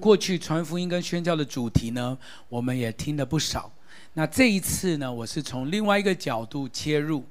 [0.00, 2.16] 过去传福音跟宣教的主题呢，
[2.48, 3.72] 我们也听了不少。
[4.14, 7.24] 那这一次呢，我是从另外一个角度切入。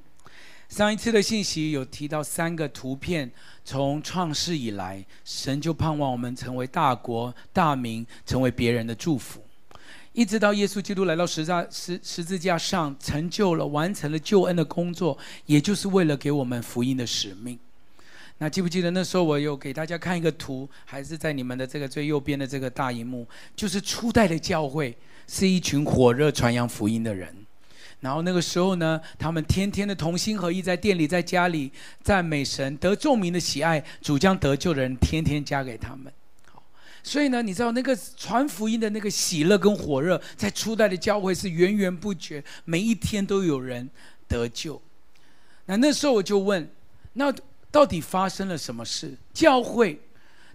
[0.67, 3.31] 上一次的信息有提到三个图片，
[3.63, 9.41] 从创世以来，神就盼望我们成为大国大民，成为别人的祝福，
[10.11, 17.57] 一直到耶稣基督来到十字架十十字架上，成就了完成了救恩的工作，也就是为了给我们福音的使命。
[18.39, 24.95] 那记不记得那时候我有给大家看一个图，还是在你们的这个最右边的这个大荧幕，就是初代的教会
[25.27, 27.35] 是一群火热传扬福音的人，
[27.99, 31.71] 然后那个时候呢，他们天天的同心合意，在店里、在家里
[32.03, 36.13] 赞美神，得众民的喜爱，主将得救的人天天加给他们。
[36.51, 36.61] 好，
[37.01, 43.89] 所以呢，你知道那个传福音的那个喜乐跟火热，在初代的教会是源源不绝，每一天都有人
[44.27, 44.79] 得救。
[45.65, 46.69] 那那时候我就问，
[47.13, 47.33] 那。
[47.71, 49.15] 到底发生了什么事？
[49.33, 49.99] 教会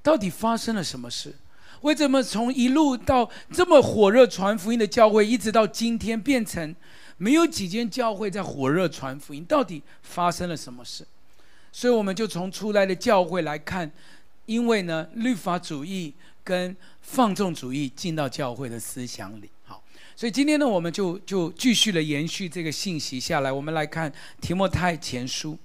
[0.03, 1.35] 到底发生了什么事？
[1.83, 6.75] 为什么从一路到这么火热传福音的教会，一直到今天变成
[7.17, 9.45] 没有几间教会在火热传福音？
[9.45, 11.05] 到底发生了什么事？
[11.73, 13.91] 所以我们就从出来的教会来看，
[14.47, 19.51] 因为呢，律法主义跟放纵主义进到教会的思想里。
[19.65, 19.83] 好，
[20.15, 25.59] 所以今天呢，我们就就继续的延续这个信息下来，我们来看提摩太前书。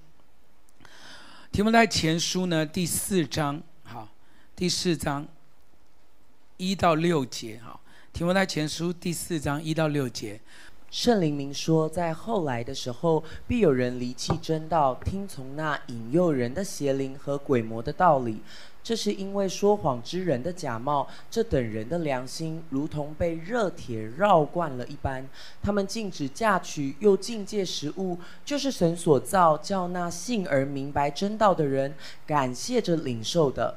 [1.50, 4.08] 提摩太前书呢，第四章，好，
[4.54, 5.26] 第四章
[6.56, 7.80] 一到六节，好，
[8.12, 10.40] 提摩太前书第四章一到六节，
[10.90, 18.40] 圣灵明说，在后来的时候，必有人离弃真道，听从那引诱人的邪灵和鬼魔的道理。
[18.82, 25.28] 这是因为说谎之人的假冒，这等人的良心如同被热铁绕惯了一般。
[25.62, 28.16] 他们禁止嫁娶，又禁戒食物，
[28.46, 31.92] 就是神所造，叫那信而明白真道的人
[32.26, 33.76] 感谢着领受的。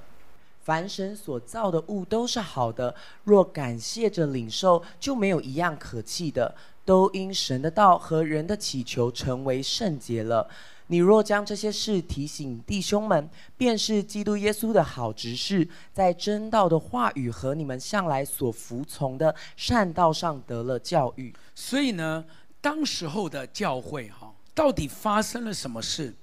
[0.64, 10.48] 凡神所造的物都是好的，若感谢着领受，就没有一样可弃的，都因神的道和人的祈求成为圣洁了。
[10.88, 21.34] 你若将这些事提醒弟兄们，便是基督耶稣的好执事，在真道的话语和你们向来所服从的善道上得了教育。
[21.56, 22.26] 所以呢，
[22.60, 26.14] 当时候的教会哈，到底发生了什么事，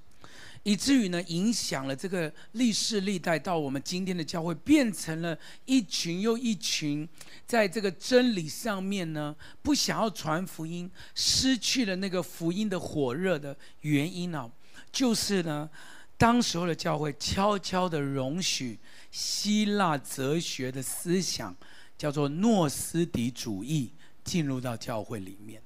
[0.63, 7.07] 以至于呢，影响了这个历世历代到我们今天的教会，变成了一群又一群，
[7.47, 14.51] 在这个真理上面呢，不想要传福音，失去了那个福音的火热的原因呢？
[14.91, 15.69] 就是呢，
[16.17, 18.77] 当时候的教会悄悄的容许
[19.11, 21.55] 希腊哲学的思想，
[21.97, 23.93] 叫做诺斯底主义
[24.23, 25.61] 进入到教会里面。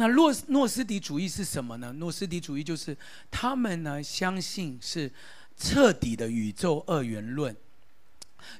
[0.00, 1.92] 哈，那诺诺斯底主义是什么呢？
[1.92, 2.96] 诺斯底主义就是
[3.30, 5.10] 他们呢相信是
[5.56, 7.54] 彻底的宇宙二元论，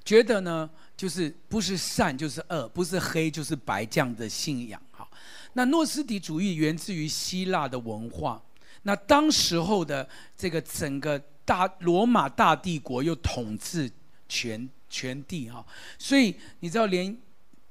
[0.04, 4.80] 觉得呢就是不是善就是恶，不是黑就是白这样的信仰。
[4.92, 5.08] 哈，
[5.54, 8.42] 那诺斯底主义源自于希腊的文化。
[8.82, 13.90] 那当时候的这个整个大罗马大帝国又统治
[14.26, 15.64] 全全地哈，
[15.98, 17.16] 所以你知道，连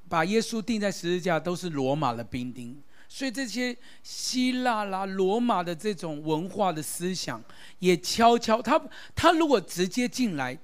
[0.07, 2.79] 把耶稣钉在十字架都是罗马的兵丁，
[3.11, 7.43] 所以这些希腊啦、罗马的这种文化的思想
[7.79, 8.79] 也悄悄，他
[9.15, 10.57] 他如果直接进来，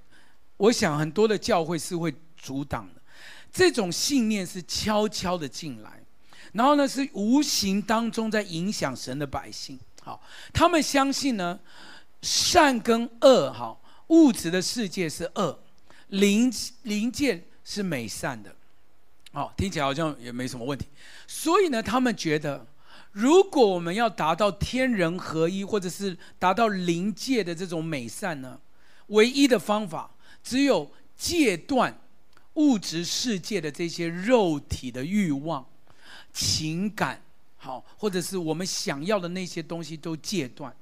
[0.57, 3.01] 我想很多的教会是会阻挡的。
[3.51, 6.03] 这种信念是悄悄的进来，
[6.53, 9.79] 然后呢是无形当中在影响神的百姓。
[10.03, 10.22] 好，
[10.53, 11.59] 他们相信呢，
[12.22, 13.75] 善跟恶，哈，
[14.09, 15.57] 物质的世界是恶，
[16.09, 18.56] 灵灵界是美善的，
[19.35, 20.85] 好，听起来好像也没什么问题。
[21.28, 22.66] 所以呢，他们觉得，
[23.12, 28.57] 如果我们要达到天人合一，或者是达到灵界的这种美善呢，
[29.07, 30.09] 唯一的方法
[30.41, 32.00] 只有戒断
[32.53, 35.66] 物质世界的这些肉体的欲望、
[36.31, 37.22] 情感。
[37.57, 40.74] 好，或者是我们想要的那些东西都戒断，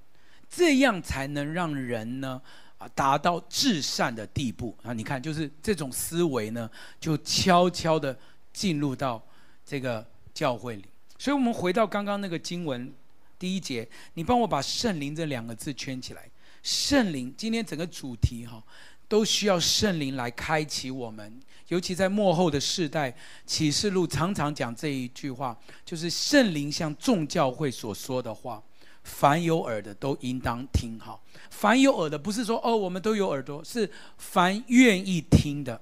[0.47, 2.39] 这样才能让人呢
[2.77, 4.93] 啊达到至善的地步啊！
[4.93, 6.69] 你看，就是这种思维呢，
[6.99, 8.15] 就悄悄的
[8.53, 9.21] 进入到
[9.65, 10.85] 这个教会里。
[11.17, 12.93] 所以，我们回到刚刚那个经文
[13.39, 16.29] 第一节，你帮我把“圣灵”这两个字圈起来。
[16.61, 18.63] 圣灵，今天整个主题哈，
[19.07, 21.41] 都需要圣灵来开启我们。
[21.69, 23.15] 尤其在末后的世代，
[23.45, 28.61] 启示录常常讲这一句话，就是圣灵向众教会所说的话，
[29.03, 30.99] 凡有耳的都应当听。
[30.99, 31.19] 哈，
[31.49, 35.81] 凡有耳的不是说哦，我们都有耳朵，是凡愿意听的，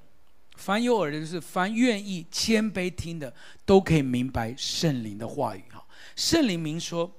[0.62, 3.34] 凡有耳的就是凡愿意谦卑听的，
[3.66, 5.64] 都可以明白圣灵的话语。
[5.72, 5.84] 哈，
[6.16, 7.12] 圣灵明说，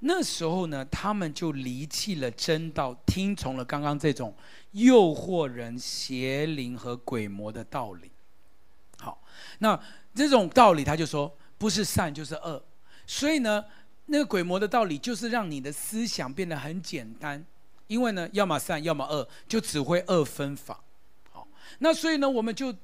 [0.00, 4.34] 那时候呢，他们就离弃了真道，听从了刚刚这种
[4.72, 8.10] 诱惑人邪灵和鬼魔的道理。
[8.98, 9.22] 好
[9.60, 9.80] 那
[10.14, 12.62] 这种道理，他就说不是善就是恶。
[13.06, 13.64] 所以呢，
[14.04, 17.42] 那个鬼魔的道理就是让你的思想变得很简单，
[17.86, 20.78] 因为呢，要么善，要么恶，就只会二分法。
[21.78, 22.74] 那所以呢，我们就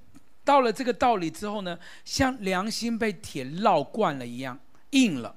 [0.45, 4.59] 到了这个道理之后呢，像良心被铁烙惯了一样，
[4.91, 5.35] 硬了，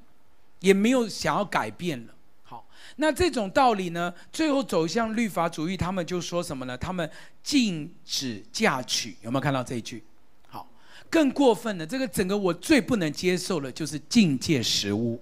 [0.60, 2.14] 也没有想要改变了。
[2.44, 2.68] 好，
[2.98, 6.78] 那这种道理呢，最后走向律法主义，他们就说什么呢？
[6.78, 7.10] 他们
[7.44, 10.04] 禁止嫁娶，有没有看到这一句？
[10.48, 10.70] 好
[11.10, 15.22] 更过分的，这个整个我最不能接受的，就是禁戒食物，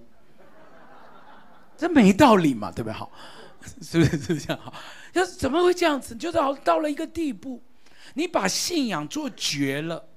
[1.76, 2.92] 这没道理嘛，对不对？
[2.92, 3.10] 好，
[3.82, 4.10] 是不是？
[4.10, 4.62] 是不是这样？
[4.62, 4.72] 好，
[5.14, 6.14] 要怎么会这样子？
[6.14, 7.62] 就是好到了一个地步，
[8.14, 10.08] 你把信仰做绝了，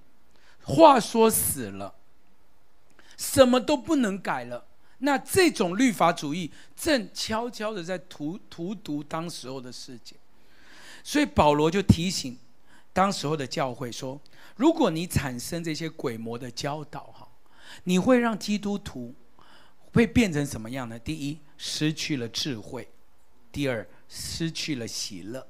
[0.64, 1.96] 话说死了，
[3.18, 4.66] 什么都不能改了，
[5.00, 10.16] 那这种律法主义正悄悄的在荼荼毒当时候的世界，
[11.04, 12.38] 所以保罗就提醒
[12.92, 14.20] 当时候的教会说。
[14.56, 17.28] 如果你产生这些鬼魔的教导，哈，
[17.86, 19.16] 你会让基督徒
[19.92, 21.00] 会变成什么样呢？
[21.00, 22.84] 第一，失去了智慧；
[23.52, 25.42] 第二，失去了喜乐；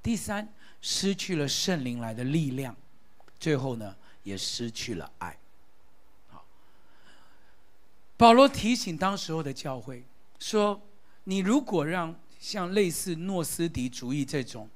[0.00, 0.54] 第三，
[0.86, 2.72] 失去了圣灵来的力量；
[3.40, 5.36] 最后呢，也失去了爱。
[6.28, 6.44] 好，
[8.16, 10.04] 保罗提醒当时候的教会
[10.38, 10.80] 说：
[11.24, 14.70] 你如果让像类似诺斯底主义这种。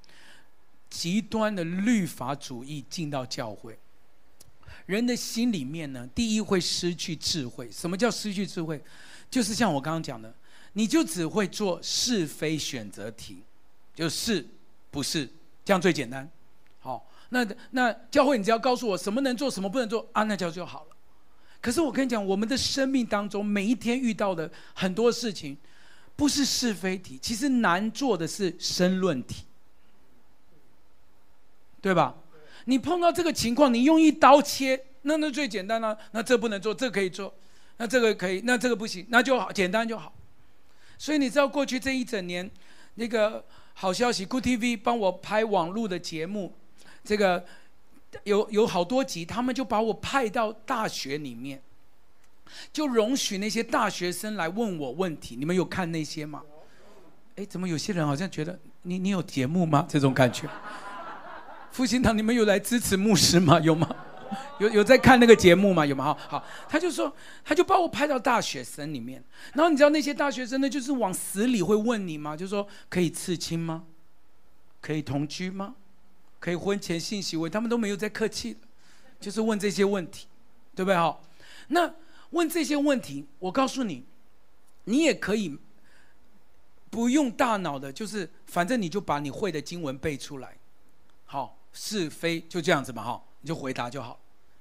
[0.90, 3.78] 极端的律法主义进到教会，
[4.86, 7.70] 人的心里面呢，第一会失去智慧。
[7.70, 8.82] 什么叫失去智慧？
[9.30, 10.34] 就是像我刚刚讲的，
[10.72, 13.44] 你就只会做是非选择题，
[13.94, 14.44] 就是
[14.90, 15.30] 不是
[15.70, 16.28] 这样最简单。
[16.80, 20.96] 好，那那教会你只要告诉我什么能做，什么不能做啊，那教就好了。
[21.60, 25.56] 可是我跟你讲，我们的生命当中每一天遇到的很多事情，
[26.16, 29.44] 不是是非题，其实难做的是申论题。
[31.80, 32.16] 对吧？
[32.64, 37.32] 你碰到这个情况，你用一刀切，那那最简单了，那这不能做，这可以做，
[37.76, 40.12] 那这个可以，那这个不行，那就好，简单就好。
[40.98, 42.50] 所以你知道过去这一整年，
[42.96, 43.44] 那个
[43.74, 46.52] 好消息，Good TV 帮我拍网络的节目，
[47.02, 47.44] 这个
[48.24, 51.62] 有有好多集，他们就把我派到大学里面，
[52.72, 55.36] 就容许那些大学生来问我问题。
[55.36, 56.42] 你们有看那些吗？
[57.36, 59.86] 哎，怎么有些人好像觉得你你有节目吗？
[59.88, 60.48] 这种感觉。
[61.72, 63.60] 复兴堂，你们有来支持牧师吗？
[63.60, 63.88] 有吗？
[64.58, 65.84] 有 有在看那个节目吗？
[65.84, 66.04] 有吗？
[66.04, 69.22] 好，好，他就说，他就把我派到大学生里面，
[69.54, 72.36] 然后你知道那些大学生呢，就是往死里会问你吗？
[72.36, 73.84] 就说可以刺青吗？
[74.80, 75.74] 可以同居吗？
[76.38, 77.50] 可以婚前性行为？
[77.50, 78.56] 他们都没有在客气，
[79.20, 80.26] 就是问这些问题，
[80.74, 80.96] 对不对？
[80.96, 81.22] 好，
[81.68, 81.92] 那
[82.30, 84.04] 问这些问题，我告诉你，
[84.84, 85.58] 你也可以
[86.90, 90.56] 不用大脑的，就是反正你就把你会的经文背出来，
[91.24, 91.56] 好。
[91.72, 94.19] 是非就这样子嘛，哈，你就回答就好。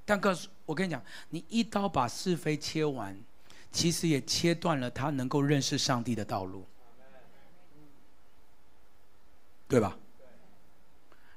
[0.09, 3.15] 但告诉我跟你讲，你一刀把是非切完，
[3.71, 6.65] 其实也切断了他能够认识上帝的道路，
[9.67, 9.95] 对吧？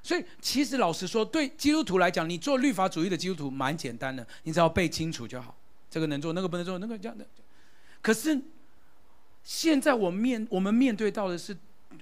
[0.01, 5.55] 所以其实老实说，对基督徒来讲，你做律法主义的基督徒蛮简单的，你只要背清楚就好。
[5.87, 7.23] 这个能做，那个不能做，那个这样的。
[8.01, 8.41] 可是
[9.43, 11.55] 现在我面我们面对到的是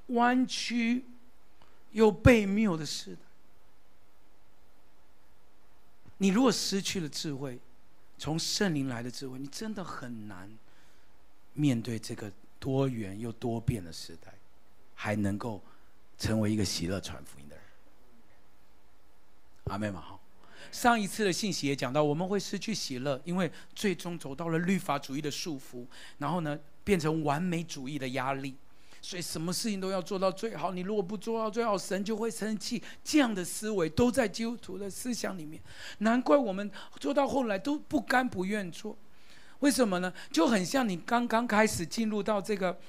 [0.08, 1.04] 弯曲
[1.92, 3.18] 又悖谬的事。
[6.22, 7.58] 你如果失去了智慧，
[8.16, 10.48] 从圣灵来的智慧，你真的很难
[11.56, 14.32] 面对这个多元又多变的时代，
[14.94, 15.60] 还能够
[16.20, 17.66] 成为一个喜乐传福音的人。
[19.64, 20.22] 阿妹们，好。
[20.72, 25.88] 上一次的信息也讲到，我们会失去喜乐，因为最终走到了律法主义的束缚，
[26.20, 28.56] 然后呢，变成完美主义的压力。
[29.02, 32.82] 所以什么事情都要做到最好，你如果不做到最好，神就会生气。
[33.04, 35.62] 这样的思维都在基督徒的思想里面，
[35.98, 38.96] 难怪我们做到后来都不甘不愿做。
[39.60, 40.14] 为什么呢？
[40.32, 42.80] 就很像你刚刚开始进入到这个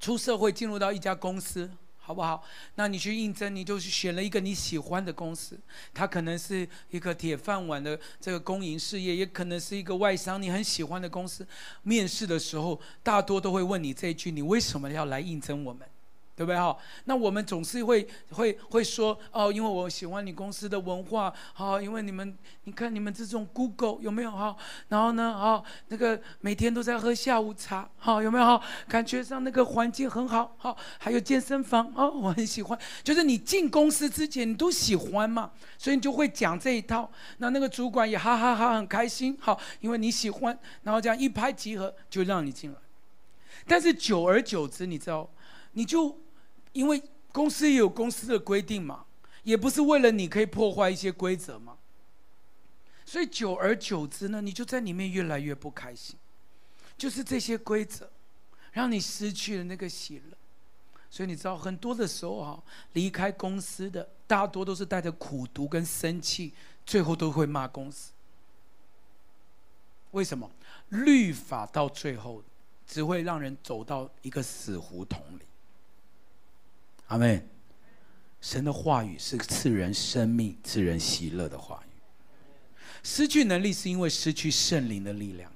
[0.00, 1.70] 出社会，进入到一家公司。
[2.00, 2.42] 好不好？
[2.74, 5.56] 那你去应征，你就选了一个你喜欢的公司，
[5.94, 11.46] 它可能是一个铁饭碗的这个公营事业，也可能是一个外商你很喜欢的公司。
[11.82, 15.86] 面试的时候，大多都会问你这一句：你为什么要来应征我们？
[16.40, 16.74] 对不对哈？
[17.04, 24.56] 那我们总是会会会说哦，因为我喜欢你公司的文化，好，因为你们你看你们这种 Google 有没有哈？
[24.88, 28.58] 然后呢，好，那个每天都在喝下午茶，好，有没有哈？
[28.88, 32.78] 感觉上那个环境很好，好，还有健身房哦，我很喜欢。
[33.02, 37.10] 就是你进公司之前你都喜欢嘛，所以你就会讲这一套。
[37.36, 42.78] 那那个主管也哈哈哈很开心，好，因为你喜欢，然后这样一拍即合就让你进来。
[43.66, 45.28] 但是久而久之，你知道，
[45.72, 46.16] 你就。
[46.72, 49.04] 因为公司也有公司的规定嘛，
[49.42, 51.78] 也不是为了你可以破坏一些规则嘛，
[53.04, 56.16] 所以久而久之呢，你就在里面越来越不开心。
[56.96, 58.10] 就是这些规则，
[58.72, 60.36] 让你失去了那个喜乐。
[61.10, 62.62] 所以你知道，很多的时候哈，
[62.92, 66.52] 离开公司的大多都是带着苦毒跟生气，
[66.84, 68.12] 最后都会骂公司。
[70.10, 70.50] 为什么？
[70.90, 72.42] 律法到最后
[72.86, 75.42] 只会让人走到一个死胡同里。
[77.10, 77.46] 阿门。
[78.40, 81.92] 神的话语是赐人生命、赐人喜乐的话语。
[83.02, 85.52] 失去能力是因为失去圣灵的力量。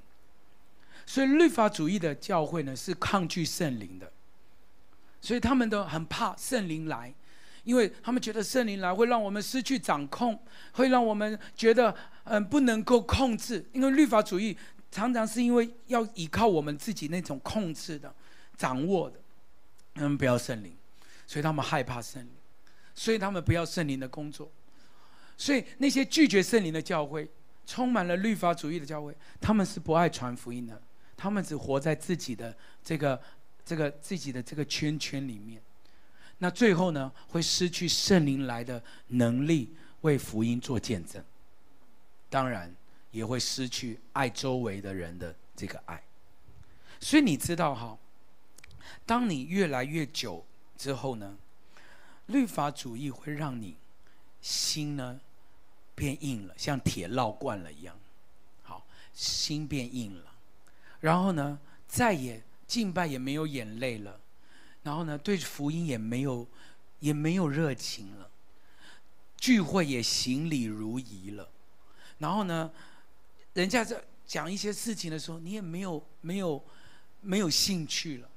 [1.06, 4.12] 所以律法主义的教会呢，是抗拒圣灵的。
[5.20, 7.14] 所以他们都很怕圣灵来，
[7.62, 10.38] 因为他们觉得圣灵来会让我们失去掌控，
[10.72, 11.94] 会让我们觉得
[12.24, 13.64] 嗯不能够控制。
[13.72, 14.56] 因为律法主义
[14.90, 18.14] 常常是因为要依靠我们自己那种控制的、
[18.58, 19.18] 掌握的，
[19.94, 20.76] 他们不要圣灵，
[21.26, 22.30] 所以他们害怕圣灵，
[22.94, 24.50] 所以他们不要圣灵的工作。
[25.36, 27.28] 所以那些拒绝圣灵的教会，
[27.66, 30.80] 充满了律法主义的教会，他们是不爱传福音的，
[31.16, 33.20] 他们只活在自己的这个。
[33.66, 35.58] 这个自己的这个圈圈里面，
[36.36, 41.24] 那最后呢，会失去圣灵来的能力，为福音做见证。
[42.28, 42.70] 当然，
[43.10, 45.98] 也会失去爱周围的人的这个爱。
[47.00, 47.96] 所以你知道哈，
[49.06, 50.44] 当你越来越久
[50.84, 51.38] 之后呢，
[52.26, 53.74] 律法主义会让你
[54.42, 55.18] 心呢
[55.94, 57.98] 变硬了，像铁烙惯了一样。
[58.62, 60.34] 好，心变硬了，
[61.00, 62.42] 然后呢，再也。
[62.66, 64.18] 敬拜也没有眼泪了，
[64.82, 66.46] 然后呢，对福音也没有，
[67.00, 68.30] 也没有热情了，
[69.36, 71.48] 聚会也行礼如仪了，
[72.18, 72.70] 然后呢，
[73.52, 76.62] 人家在讲一些事情的时候，你也没有没有
[77.20, 78.28] 没有兴趣了，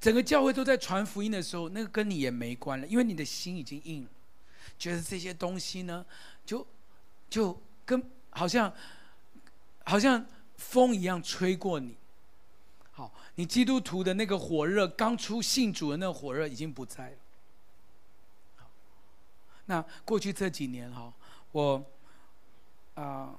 [0.00, 4.10] 整个教会都在传福音的时候，那个跟你也没关了，因为你的心已经硬了，
[4.78, 6.04] 觉得这些东西呢，
[6.44, 6.66] 就
[7.30, 8.70] 就跟好像
[9.84, 10.24] 好像
[10.56, 11.96] 风一样吹过你。
[12.92, 17.16] 好，你基督徒的那个火热，刚出信主的那个火热已经不在了。
[19.66, 21.12] 那过去这几年哈，
[21.52, 21.84] 我
[22.94, 23.34] 啊、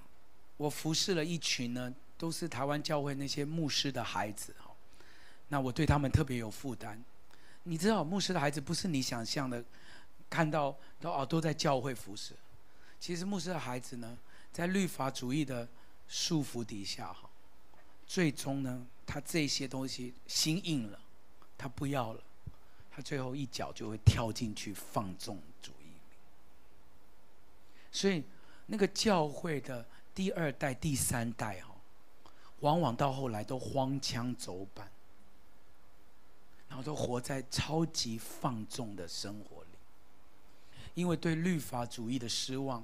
[0.58, 4.54] 我服侍了一群呢，都是台湾教会那些牧师的孩子。
[5.48, 7.04] 那我对他们特别有负担。
[7.64, 9.64] 你知道，牧师的孩子不是你想象的，
[10.30, 12.34] 看到都哦都在教会服侍。
[13.00, 14.18] 其实牧师的孩子呢，
[14.52, 15.68] 在律法主义的
[16.08, 17.30] 束缚底下哈，
[18.06, 18.86] 最终呢。
[19.08, 21.00] 他这些东西心硬了，
[21.56, 22.24] 他不要了，
[22.90, 25.86] 他最后一脚就会跳进去放纵主义。
[27.92, 28.24] 所以，
[28.66, 29.86] 那个教会的
[30.16, 31.78] 第二代、第三代哦，
[32.62, 34.90] 往往到后来都荒腔走板，
[36.67, 39.69] 然后都活在超级放纵的生活里，
[40.93, 42.84] 因为对律法主义的失望，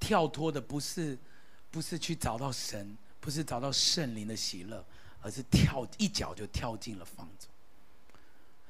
[0.00, 1.18] 跳脱的不是
[1.70, 4.84] 不是去找到神，不是找到圣灵的喜乐。
[5.22, 7.50] 而是跳一脚就跳进了放纵，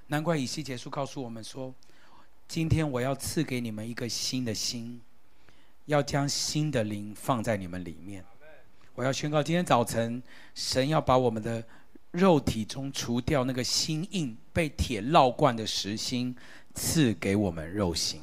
[0.06, 1.74] 难怪以西结书告诉我们说
[2.48, 4.98] ：“今天我要赐给你们一个新的心，
[5.84, 8.24] 要将新的灵放在你们里面。”
[8.94, 10.22] 我要宣告，今天早晨
[10.54, 11.62] 神要把我们的
[12.12, 16.34] 肉体中除掉那个心硬、被铁烙惯的实心，
[16.74, 18.22] 赐给我们肉心。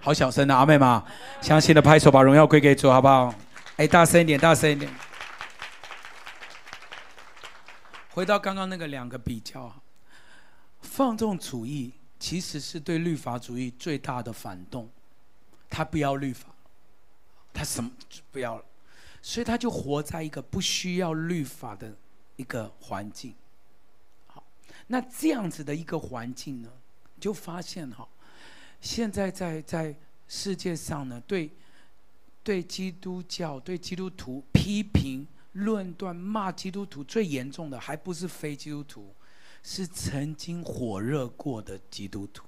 [0.00, 1.04] 好小声的阿妹吗？
[1.40, 3.34] 相信的拍手，把荣耀归给主，好不好？
[3.76, 4.92] 哎，大声一点，大声一点。
[8.10, 9.74] 回到刚刚那个两个比较，
[10.80, 14.88] 放纵主义其实是对律法主义最大的反动，
[15.68, 16.48] 他不要律法，
[17.52, 17.90] 他什么
[18.30, 18.64] 不要了，
[19.20, 21.92] 所以他就活在一个不需要律法的
[22.36, 23.34] 一个环境。
[24.26, 24.42] 好，
[24.86, 26.70] 那这样子的一个环境呢，
[27.20, 28.08] 就发现哈，
[28.80, 29.94] 现在在在
[30.28, 31.50] 世界上呢，对
[32.42, 35.26] 对基督教、对基督徒批评。
[35.54, 39.14] 论断骂基督徒最严重的，还不是非基督徒，
[39.62, 42.44] 是曾经火热过的基督徒。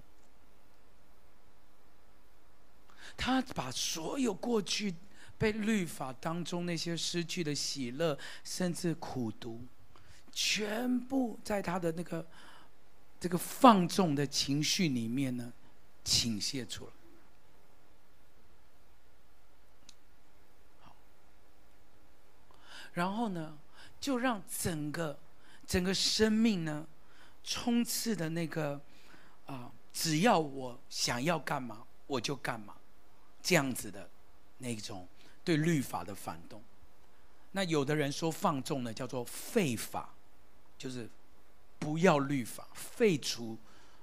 [3.17, 4.93] 他把所有过去
[5.39, 9.65] 被律法当中那些失去的喜乐，甚至苦读，
[10.39, 12.27] 全部在他的那个
[13.19, 15.51] 这个放纵的情绪里面呢，
[16.05, 16.93] 倾泻出来。
[22.93, 23.57] 然后呢，
[23.99, 25.19] 就让整个
[25.67, 26.87] 整个生命呢，
[27.43, 28.79] 充斥的那个
[29.47, 32.77] 啊、只要我想要干嘛，我就干嘛，
[33.41, 34.11] 这样子的
[34.59, 35.09] 那种
[35.43, 36.63] 对律法的反动。
[37.53, 40.15] 那有的人说放纵呢，叫做废法，
[40.79, 41.09] 就是
[41.79, 43.57] 不要律法，废除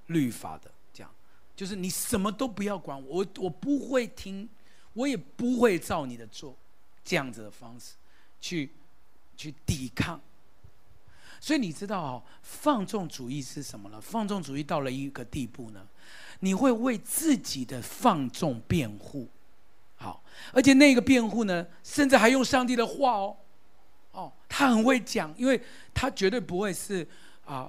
[0.06, 1.10] 律法的这样，
[1.54, 4.48] 就是你什么都不要管我，我不会听，
[4.92, 6.56] 我也不会照你的做。
[7.04, 7.92] 这样子的方式
[8.40, 8.70] 去
[9.36, 10.18] 去抵抗。
[11.38, 14.00] 所以你知道哦，放纵主义是什么呢？
[14.00, 15.86] 放纵主义到了一个地步呢，
[16.40, 19.28] 你会为自己的放纵辩护，
[19.96, 23.36] 好，而且那个辩护呢，甚至还用上帝的话，哦，
[24.56, 25.60] 他很会讲，因为
[25.92, 27.04] 他绝对不会是
[27.44, 27.68] 啊，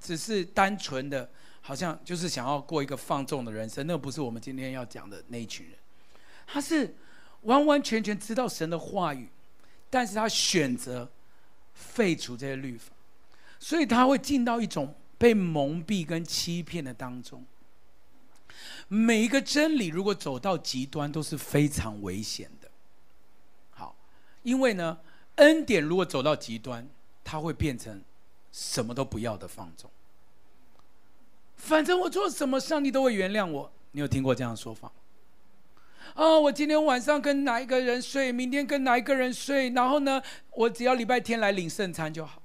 [0.00, 1.28] 只是单纯的，
[1.60, 5.76] 好像就是想要过一个放纵的人生，那不是我们今天要讲的那一群人，
[6.46, 6.96] 他是
[7.42, 9.28] 完完全全知道神的话语，
[9.90, 11.06] 但是他选择
[11.74, 12.90] 废除这些律法。
[13.58, 17.44] 所以他会进到一种被蒙蔽跟欺骗的当中。
[18.88, 22.70] 每一个真理如果走到极端都是非常危险的。
[23.72, 23.94] 好，
[24.42, 24.98] 因为呢，
[25.36, 26.88] 恩典如果走到极端，
[27.22, 28.02] 它会变成
[28.52, 29.90] 什么都不要的放纵。
[31.56, 33.72] 反正我做什么，上帝都会原谅我。
[33.92, 34.94] 你有听过这样说法吗？
[36.14, 42.42] 哦，我今天晚上跟哪一个人睡，明天跟哪一个人睡，然后呢，我只要礼拜天来领圣餐就好。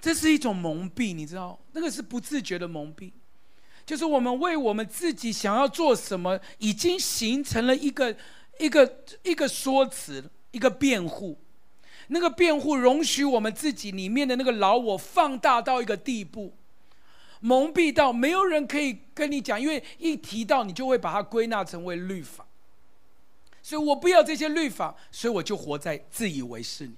[0.00, 3.10] 这是一种蒙蔽，你知道，那个是不自觉的蒙蔽，
[3.86, 8.14] 就是我们为我们自己想要做什么，已经形成了一个
[8.58, 11.38] 一个一个说辞，一个辩护。
[12.08, 16.54] 那个辩护容许我们自己里面的那个老我放大到一个地步，
[17.40, 22.46] 蒙蔽到没有人可以跟你讲，因为一提到你就会把它归纳成为律法。
[23.60, 26.94] 所以我不要这些律法，所以我就活在自以为是里。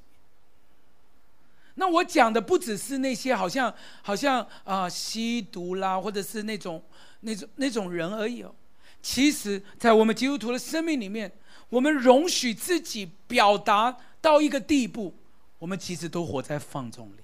[1.76, 6.82] 那我讲的不只是那些好像好像啊、吸毒啦，或者是那种
[7.20, 8.54] 那种那种人而已哦。
[9.00, 11.32] 其实，在我们基督徒的生命里面，
[11.68, 15.14] 我们容许自己表达到一个地步，
[15.58, 17.20] 我们其实都活在放纵里。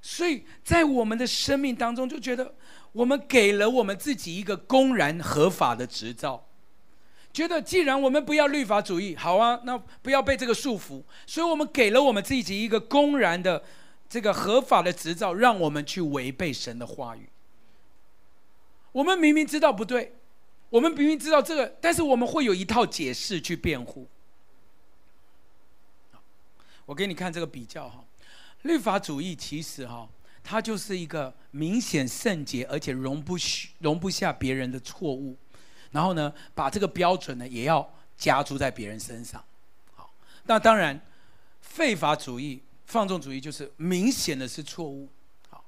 [0.00, 2.54] 所以在我们的生命当中，就觉得
[2.92, 6.44] 我们给了我们自己一个公然合法的执照。
[7.30, 13.62] 觉得既然我们不要律法主义，好啊，那不要被这个束缚，所以我们给了我们自己一个公然的
[14.08, 17.28] 这个合法的执照，让我们去违背神的话语。
[18.92, 20.14] 我们明明知道不对，
[20.70, 24.06] 我们明明知道这个，但是我们会有一套解释去辩护。
[26.86, 28.04] 我给你看这个比较哈，
[28.62, 30.08] 律法主义其实哈，
[30.42, 33.36] 它就是一个明显圣洁，而且容不
[33.78, 35.36] 容不下别人的错误。
[35.90, 39.42] 然后呢，把这个标准呢也要加诸在别人身上，
[39.94, 40.10] 好，
[40.44, 41.00] 那当然，
[41.62, 45.08] 废法主义、放纵主义就是明显的是错误，
[45.48, 45.64] 好，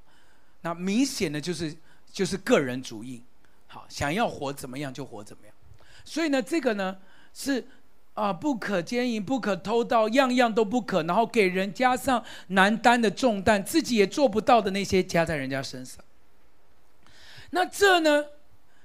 [0.61, 1.75] 那明显的就是
[2.13, 3.23] 就是个人主义，
[3.73, 5.55] 好，想要活怎么样就活怎么样，
[6.05, 6.99] 所以呢，这个呢
[7.33, 7.65] 是
[8.15, 16.05] 啊不可奸淫、不可偷盗，样样都不可，然后给人加上难担的重担，自己也做不到的那些加在人家身上，
[17.51, 18.27] 那这呢？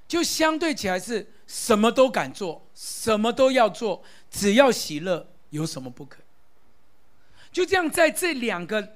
[0.08, 6.20] 就相对起来是什么都敢做，什么都要做，只要喜乐，有什么不可？
[7.52, 8.88] 就这样在这两个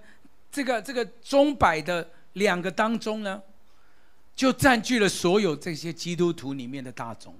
[0.52, 3.42] 这个这个钟摆的两个当中呢，
[4.40, 7.38] 就占据了所有这些基督徒里面的大众。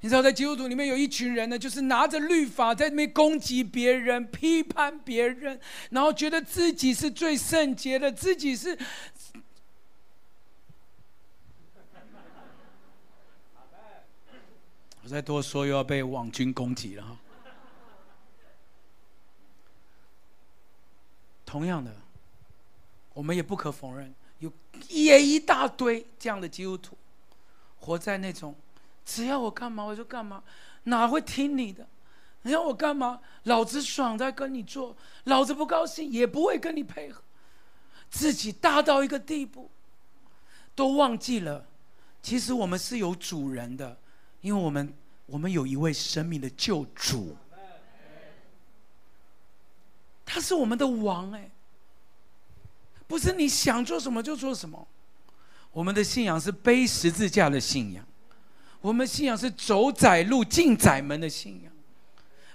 [0.00, 5.58] 你知道，在基督徒里面有一群人呢，就是拿着律法在那边攻击别人、批判别人，
[5.88, 8.78] 然后觉得自己是最圣洁的，自己是。
[15.02, 17.18] 我再多说又要被网军攻击了哈。
[21.46, 21.90] 同样的，
[23.14, 24.52] 我们也不可否认，有
[24.88, 26.96] 也一大堆这样的基督徒，
[27.80, 28.54] 活在那种
[29.04, 30.42] 只要我干嘛我就干嘛，
[30.84, 31.86] 哪会听你的？
[32.42, 37.22] 你要我干嘛，老子爽在跟你做，老子不高兴也不会跟你配合，
[38.10, 39.70] 自己大到一个地步，
[40.74, 41.66] 都忘记了，
[42.22, 43.98] 其实我们是有主人的。
[44.42, 44.92] 因为我们，
[45.24, 47.34] 我们有一位生命的救主，
[50.26, 51.50] 他是我们的王哎，
[53.14, 54.88] 不是你想做什么就做什么。
[55.70, 58.04] 我们的信仰是背十字架的信仰，
[58.80, 61.72] 我们信仰是走窄路进窄门的信仰，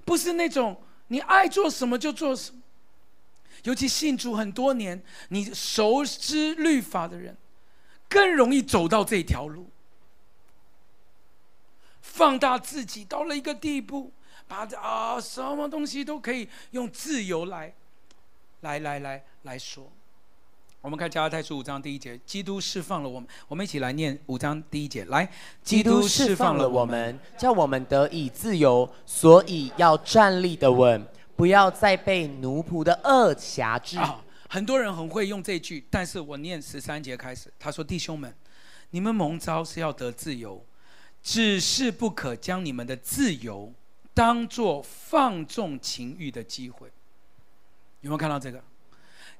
[0.04, 2.62] 不是那种你爱做什么就做什么。
[3.63, 7.38] 尤其信主很多年，你熟知律法的人，
[8.10, 9.69] 更容易走到这条路。
[12.02, 14.12] 放大自己到了一个地步，
[14.45, 17.74] 把啊什么东西都可以用自由来，
[18.60, 19.89] 来来来来说。
[20.82, 23.28] 我们看加拉太书五章第一节，基督释放了我们。
[23.50, 25.30] 我们一起来念五章第一节，来，
[25.62, 33.98] 基督释放了我们，叫我们得以自由，所以要站立的稳，不要再被奴仆的恶挟制。
[33.98, 38.34] 啊，很多人很会用这句，但是我念十三节开始，他说：弟兄们，
[38.92, 40.63] 你们蒙召是要得自由。
[41.22, 43.74] 只是不可将你们的自由
[44.13, 46.88] 当做放纵情欲的机会。
[48.00, 48.63] 有没有看到这个？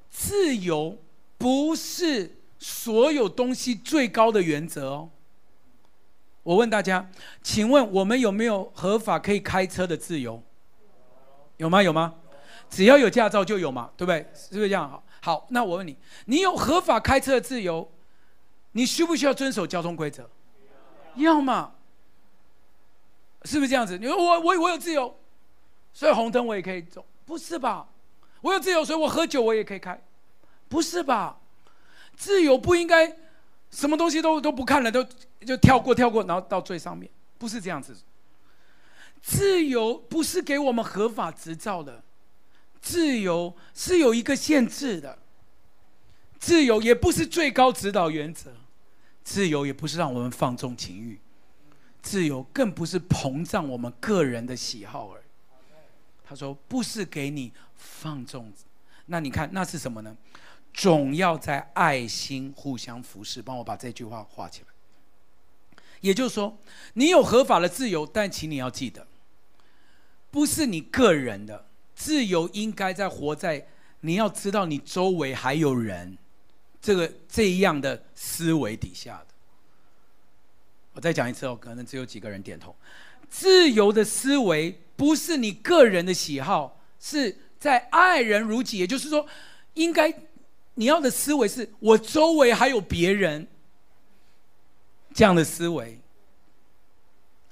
[0.10, 0.98] 自由
[1.40, 5.10] 不是所有东西最高的原则哦。
[6.44, 7.10] 我问大家，
[7.42, 10.44] 请问我们有没有合法可以开车的自由？
[11.58, 11.82] 有吗？
[11.82, 12.16] 有吗？
[12.70, 14.30] 只要有驾照就有嘛，对不对？
[14.36, 14.90] 是不是这样？
[14.90, 17.90] 好，好，那我问你，你有合法开车的自由，
[18.74, 20.30] 你需不需要遵守交通规则？
[21.16, 21.72] 要嘛？
[23.46, 23.98] 是不是这样子？
[23.98, 25.18] 你说我我我有自由，
[25.94, 27.88] 所以红灯我也可以走，不是吧？
[28.42, 30.02] 我有自由，所以我喝酒我也可以开，
[30.70, 31.38] 不是吧？
[32.16, 33.18] 自由不应该
[33.72, 35.04] 什么东西都都不看了，都
[35.46, 37.96] 就跳过跳过，然后到最上面，不是这样子。
[39.22, 42.04] 自由不是给我们合法执照的，
[42.82, 45.20] 自由是有一个限制的。
[46.40, 48.54] 自由也不是最高指导原则，
[49.24, 51.20] 自由也不是让我们放纵情欲，
[52.02, 55.22] 自由更不是膨胀我们个人的喜好而。
[56.24, 58.54] 他说不是给你放纵，
[59.08, 60.16] 那你看那是什么呢？
[60.74, 63.42] 总要在爱心互相服侍。
[63.42, 64.68] 帮我把这句话画起来。
[66.02, 66.58] 也就是说，
[66.94, 69.08] 你有合法的自由，但请你要记得，
[70.32, 73.68] 不是你个人的自由，应该在活在
[74.02, 76.18] 你要知道你周围还有人，
[76.82, 79.28] 这个这样的思维底下的。
[80.94, 82.76] 我再讲一次哦，可能只有几个人点头。
[83.30, 84.82] 自由的思维。
[85.00, 88.78] 不是你个人的喜好，是在爱人如己。
[88.78, 89.26] 也就是说，
[89.76, 90.14] 应该
[90.80, 93.46] 你要的思维是我周围还有别人
[95.14, 96.00] 这样的思维。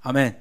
[0.03, 0.33] 阿门。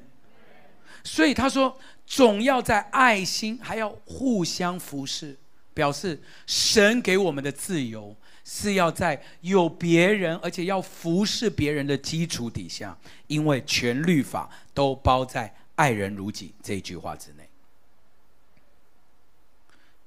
[1.03, 5.37] 所以他说，总要在爱心，还要互相服侍，
[5.75, 12.97] 表示神给我们的自由是要在有别人，而且要服侍别人的基础底下，
[13.27, 15.53] 因为全律法都包在。
[15.75, 17.47] 爱人如己这一句话之内，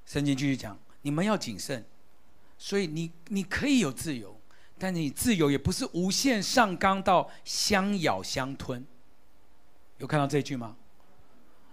[0.04, 1.86] 圣经继续讲：你们要谨慎，
[2.60, 4.40] 所以你你可以有自由，
[4.78, 8.86] 但你自由也不是无限上纲到相咬相吞。
[9.98, 10.76] 有看到这句吗？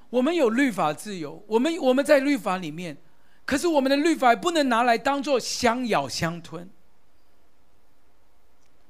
[0.09, 2.97] 我们有律法自由，我们我们在律法里面，
[3.45, 6.71] 可是我们的律法也不能拿来当做相咬相吞，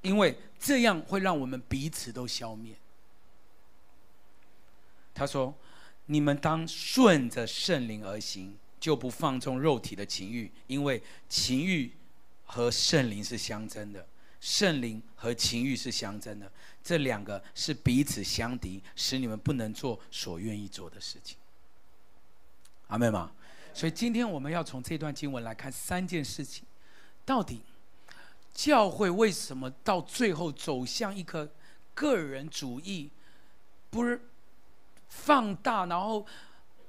[0.02, 2.76] 因为这样会让我们彼此都消灭。
[5.14, 5.54] 他说
[6.04, 8.54] ：“你们当顺着圣灵而行，
[8.86, 11.90] 就不放纵肉体的情欲，因为情欲
[12.44, 14.06] 和圣灵是相争的，
[14.40, 16.48] 圣灵和情欲是相争的，
[16.84, 21.36] 这两个是彼此相敌，使你们不能做所愿意做的事情。”
[22.86, 23.32] 阿们吗？
[23.74, 26.62] 所以今天我们要从这段经文来看三件事情：
[27.24, 27.62] 到底
[28.54, 31.50] 教会为什么到最后走向一个
[31.92, 33.10] 个人主义？
[33.90, 34.22] 不是？
[35.08, 36.24] 放大，然后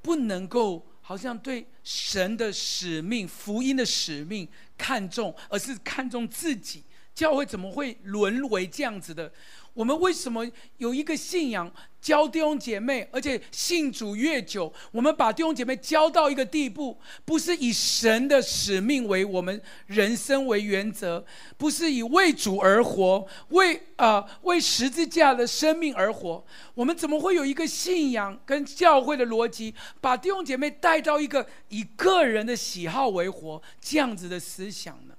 [0.04, 4.46] 不能够好像对神的使命、福音的使命
[4.78, 6.84] 看重，而是看重自己。
[7.16, 9.32] 教会怎么会沦为这样子的？
[9.74, 10.46] 我们为什么
[10.80, 11.74] 有一个信仰，
[12.08, 21.26] 教弟兄姐妹，而且信主越久，我们把弟兄姐妹教到一个地步，不是以神的使命为我们人生为原则，
[21.58, 26.42] 不是以为主而活，为啊、呃、为十字架的生命而活，
[26.76, 35.14] 我们怎么会有一个信仰跟教会的逻辑，把弟兄姐妹带到一个以个人的喜好为活这样子的思想呢？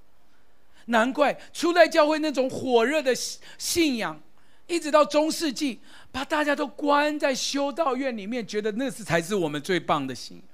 [0.85, 3.13] 难怪初代教会那种火热的
[3.59, 4.19] 信仰。
[4.69, 5.79] 一直到中世纪，
[6.11, 10.45] 把大家都关在修道院里面，觉得那是才是我们最棒的信仰。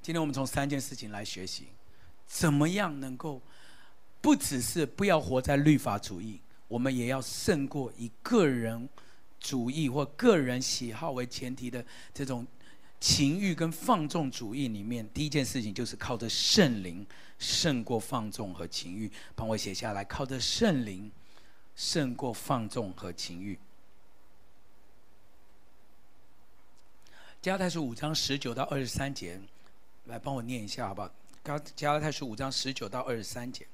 [0.00, 1.66] 今天我们从三件事情来学习，
[2.26, 3.42] 怎么样能够
[4.20, 8.88] 不只是不要活在律法主义，我们也要胜过以个人
[9.40, 12.46] 主义或个人喜好为前提的这种
[13.00, 15.08] 情欲跟放纵主义里面。
[15.12, 17.04] 第一件事情就是靠着圣灵
[17.40, 21.10] 胜过放纵和情欲，帮我写下来，靠着圣灵。
[21.74, 23.58] 胜过放纵和情欲。
[27.42, 29.40] 加拉太书五章十九到二十三节，
[30.06, 31.10] 来帮我念一下好不好？
[31.44, 33.66] 加加拉太书五章十九到二十三节，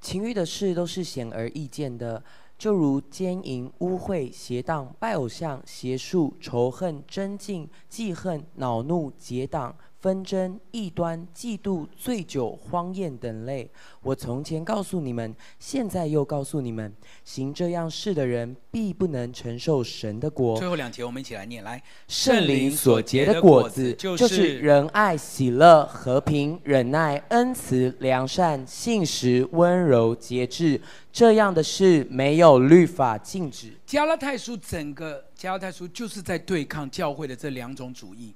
[0.00, 2.22] 情欲的事都是显而易见的，
[2.58, 9.74] 就如奸淫、污秽、邪荡、拜偶像、邪术、仇恨、争竞、记恨、恼怒、结党。
[10.02, 13.70] 纷争、异端、嫉妒、醉酒、荒宴等类。
[14.02, 16.92] 我从前告诉你们，现在又告诉你们：
[17.24, 20.58] 行这样事的人，必不能承受神的国。
[20.58, 30.80] 最后两节，我们一起来念：来，圣灵所结的果子，就是仁爱、喜乐、和平、忍耐、恩慈、良善、信实、温柔、节制。
[31.12, 33.72] 这样的事，没有律法禁止。
[33.86, 38.34] 加拉太书整个加拉太书就是在对抗教会的这两种主义。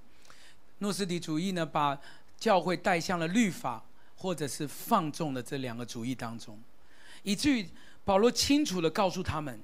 [0.78, 1.98] 诺斯底主义呢，把
[2.38, 3.82] 教会带向了律法
[4.14, 6.58] 或者是放纵的这两个主义当中，
[7.22, 7.66] 以至于
[8.04, 9.60] 保罗清楚地告诉他们，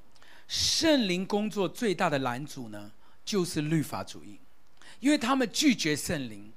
[0.48, 2.90] 圣灵工作最大的拦阻呢，
[3.24, 4.38] 就是律法主义，
[5.00, 6.50] 因为他们拒绝圣灵，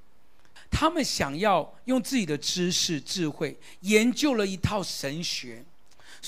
[0.70, 5.64] 他们想要用自己的知识、智慧研究了一套神学。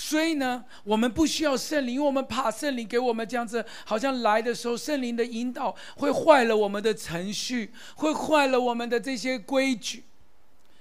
[0.01, 10.05] 所以呢，我们不需要圣灵，因为我们怕圣灵给我们这样子，好像来的时候，圣灵的引导会坏了我们的程序，会坏了我们的这些规矩，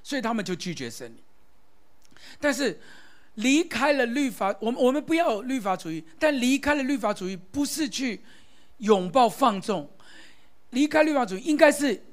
[0.03, 1.17] 所以他们就拒绝圣灵。
[2.39, 2.79] 但是
[3.35, 8.21] 离开了律法，我们我们不要律法主义，但离开了律法主义，不是去
[8.77, 9.89] 拥抱放纵，
[10.69, 12.03] 离开律法主义应该是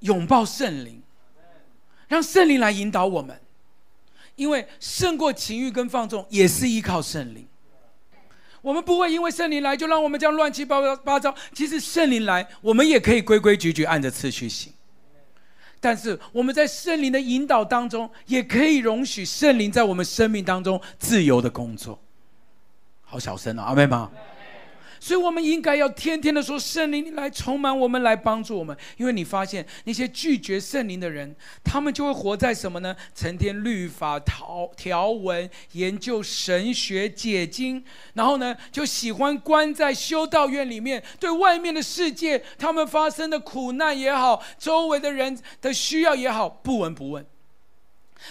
[0.00, 1.00] 拥抱圣灵，
[2.08, 3.40] 让圣灵来引导我们。
[4.40, 7.46] 因为胜过情欲跟放纵，也是依靠圣灵。
[8.62, 11.34] 我们不会因为圣灵来就让我们这样乱七八糟。
[11.52, 14.72] 其实圣灵来，我们也可以规规矩矩按着次序行。
[15.78, 22.00] 但是我们在圣灵的引导当中，也可以容许圣灵在我们生命当中自由的工作。
[23.02, 24.10] 好小声啊，阿们吗？
[25.00, 31.34] 所以，我们应该要天天的说：“圣灵，来充满我们，来帮助我们。”因为你发现那些拒绝圣灵的人，
[31.64, 32.94] 他们就会活在什么呢？
[33.14, 37.82] 成天律法条条文，研究神学解经，
[38.12, 47.24] 然后呢，就喜欢关在修道院里面，对外面的世界，他们发生的苦难也好，周围的人的需要也好，不闻不问。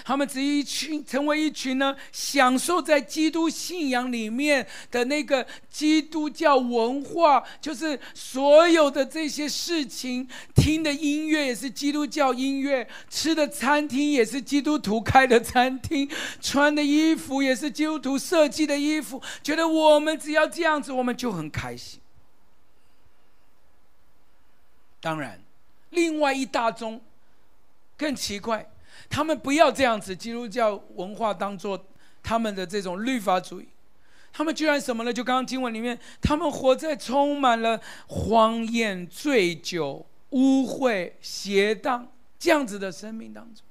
[0.04, 16.10] 他们只一群成为一群呢，享受在基督信仰里面的那个基督教文化，就是所有的这些事情，听的音乐也是基督教音乐，吃的餐厅也是基督徒开的餐厅，
[16.42, 22.00] 穿的衣服也是基督徒设计的衣服，觉得我们只要这样子，我们就很开心。
[25.02, 25.42] 当然，
[25.92, 27.02] 另外一大宗
[27.98, 28.70] 更奇怪。
[29.10, 31.84] 他们不要这样子，基督教文化当做
[32.22, 33.68] 他们的这种律法主义，
[34.32, 35.12] 他们居然什么呢？
[35.12, 43.64] 就刚刚经文里面，他们活在充满了荒宴、醉酒、污秽、邪荡这样子的生命当中，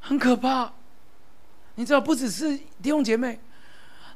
[0.00, 0.74] 很可怕。
[1.76, 3.40] 你知道，不只是弟兄姐妹，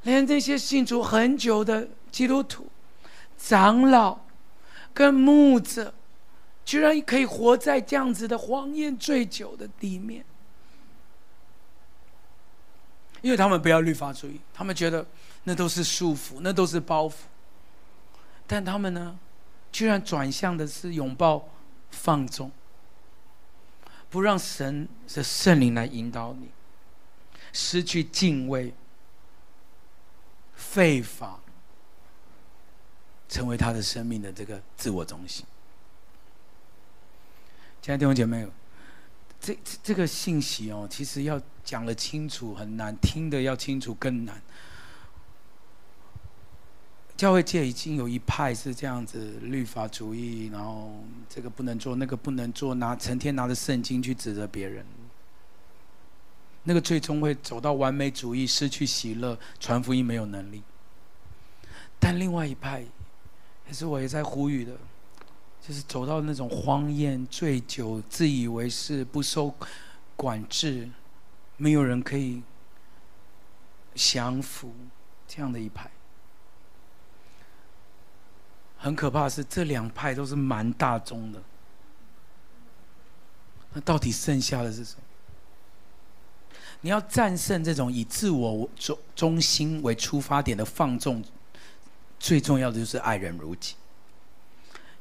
[0.03, 2.67] 连这些信主很久的基督徒、
[3.39, 4.21] 长老
[4.93, 5.95] 跟牧者。
[6.67, 10.25] 居然可以活在这样子的荒宴醉酒的里面，
[13.23, 15.07] 因为他们不要律法主义，他们觉得
[15.45, 17.15] 那都是束缚，那都是包袱。
[18.49, 19.17] 但他们呢，
[19.71, 21.49] 居然转向的是拥抱
[21.91, 22.51] 放纵，
[24.11, 26.51] 不让神的圣灵来引导你，
[27.53, 28.75] 失去敬畏，
[30.55, 31.39] 废法，
[33.29, 35.47] 成为他的生命的这个自我中心。
[37.87, 38.45] 亲爱的弟兄姐妹，
[39.41, 44.43] 这这这个信息哦，其实要讲得清楚很难，听得要清楚更难。
[47.17, 54.85] 教会界已经有一派是这样子律法主义，然后这个不能做，那个不能做，拿成天拿着圣经去指责别人，
[56.65, 60.61] 那个最终会走到完美主义，失去喜乐，传福音没有能力。
[62.01, 62.85] 但另外一派，
[63.69, 64.77] 也是我也在呼吁的。
[65.67, 69.53] 就是走到那种荒宴、醉酒、自以为是、不受
[70.15, 70.89] 管制，
[71.57, 72.41] 没有人可以
[73.95, 74.73] 降服
[75.27, 75.91] 这样的一派。
[78.77, 81.43] 很可怕的是，这两派都是蛮大众的。
[83.73, 85.01] 那到底剩下的是什么？
[86.83, 91.25] 你要战胜这种以自我中中心为出发点的放纵，
[92.21, 93.75] 最重要的就是爱人如己。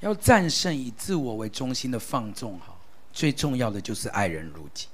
[0.06, 2.76] 要战胜以自我为中心的放纵，哈，
[3.12, 4.86] 最重要的就是爱人如己。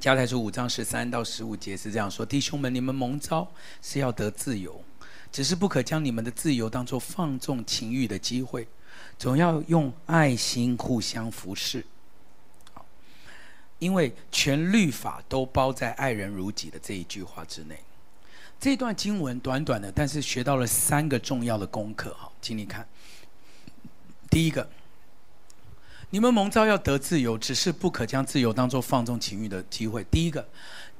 [0.00, 3.46] 加拉太书五章十三到十五节是这样说：弟兄们，你们蒙召
[3.80, 4.82] 是要得自由，
[5.30, 8.66] 只是不可将你们的自由当作放纵情欲的机会，
[9.16, 11.86] 总要用爱心互相服侍。
[13.78, 17.78] 因为全律法都包在爱人如己的这一句话之内。
[18.58, 22.84] 这段经文短短的，但是学到了三个重要的功课，哈，请你看。
[24.32, 24.66] 第一个，
[26.08, 30.02] 你们蒙召要得自由，只是不可将自由当做放纵情欲的机会。
[30.10, 30.48] 第一个，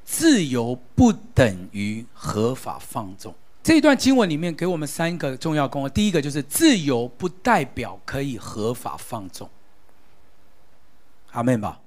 [0.04, 3.34] 自由不等于合法放纵。
[3.62, 5.88] 这一段经文里面给我们三个重要功课。
[5.88, 9.48] 第一个就是自由不代表可以合法放纵。
[11.30, 11.80] 阿门吧。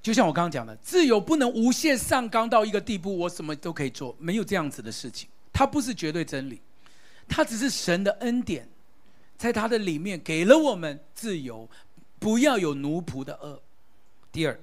[0.00, 5.28] 就像我刚刚讲的，自由不能无限上纲到一个地步，我什么都可以做，没有这样子的事情。
[5.52, 6.62] 它不是绝对真理，
[7.28, 8.66] 它只是神的恩典，
[9.36, 11.68] 在它的里面给了我们自由。
[12.18, 13.62] 不要有奴仆的恶。
[14.32, 14.58] 第二，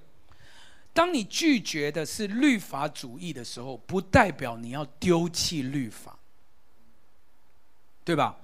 [0.92, 6.18] 当你拒绝的是律法主义的时候，不代表你要丢弃律法，
[8.04, 8.38] 对吧？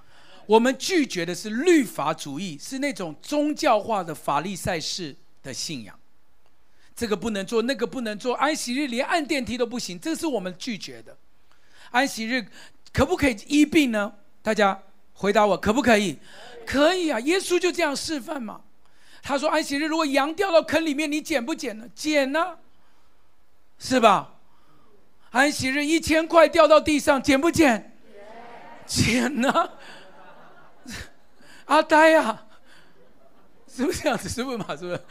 [0.45, 5.99] 我们拒绝的是律法主义，是那种宗教化的法利赛式的信仰。
[6.95, 11.17] 这个不能做，那个不能做，安息日连按电梯都不行，这是我们拒绝的。
[11.89, 12.47] 安息日
[12.93, 14.13] 可不可以医病呢？
[14.43, 14.81] 大家
[15.19, 16.17] 回答我，可不可以？
[16.65, 18.62] 可以啊，耶稣就这样示范嘛。
[19.21, 21.86] 他说：“安息日如果羊掉到坑里面，你捡不捡呢？
[21.93, 22.58] 捡呢，
[23.77, 24.36] 是吧？
[25.32, 27.97] 安息日一千块掉到地上，捡不捡？
[28.86, 29.71] 捡呢？
[31.65, 32.45] 阿呆呀，
[33.67, 34.29] 是不是这样子？
[34.29, 34.67] 是不是嘛？
[34.69, 35.01] 是不是？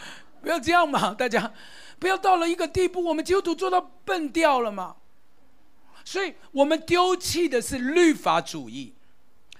[0.40, 1.12] 不要这样嘛！
[1.12, 1.52] 大家
[1.98, 4.96] 不要到了一个地步，我们基督徒做到笨掉了嘛。
[6.02, 8.94] 所以我们丢弃的是律法主义，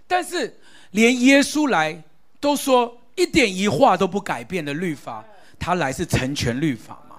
[0.09, 0.59] 但是
[0.91, 2.03] 连耶稣来
[2.41, 5.25] 都说。”一点一画都不改变的律法，
[5.59, 7.17] 他来是成全律法嘛？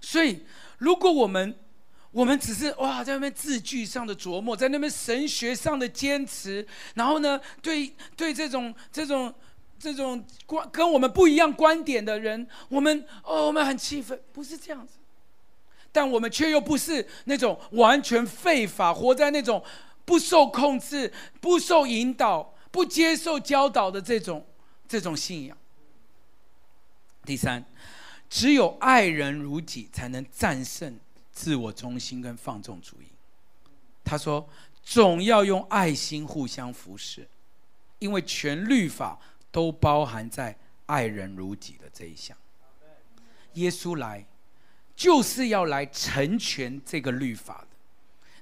[0.00, 0.44] 所以，
[0.78, 1.56] 如果我们
[2.10, 9.32] 我们只是哇，在那边字句上的琢磨，在那边神学上的坚持，然后呢，对对这种这种
[9.78, 14.94] 这种观跟我们不一样观点的人，我们哦，我们很气愤，不是这样子，
[15.92, 19.62] 但我们却又不是那种完全废法，活在那种
[20.04, 22.52] 不受控制、不受引导。
[22.72, 24.42] 不接受教导的这种
[24.88, 25.54] 这种信仰。
[27.22, 27.62] 第三，
[28.30, 30.98] 只有爱人如己，才能战胜
[31.30, 33.08] 自我中心跟放纵主义。
[34.02, 34.48] 他说，
[34.82, 37.28] 总要用爱心互相服侍，
[37.98, 42.34] 因为全律法都包含在爱人如己的这一项。
[43.52, 44.24] 耶稣来，
[44.96, 47.66] 就是要来成全这个律法。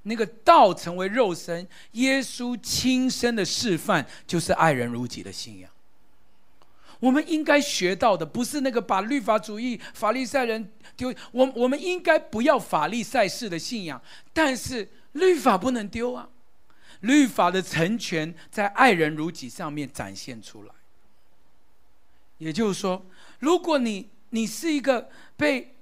[0.05, 5.71] 那个道成为肉身，耶稣亲身的示范，就是爱人如己的信仰。
[7.01, 11.15] 我们应该学到的，不是那个把律法主义、法利赛人丢。
[11.33, 14.01] 我我们应该不要法利赛式的信仰，
[14.33, 16.29] 但是律法不能丢啊！
[17.01, 20.71] 律法的成全在爱人如己上面展现出来。
[22.39, 23.05] 也就是说，
[23.41, 25.77] 如果你你是一个被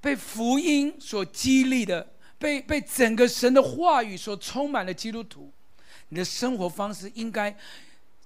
[0.00, 2.12] 被福音所激励的。
[2.38, 5.50] 被被整个神的话语所充满了基督徒，
[6.08, 7.56] 你的生活方式应该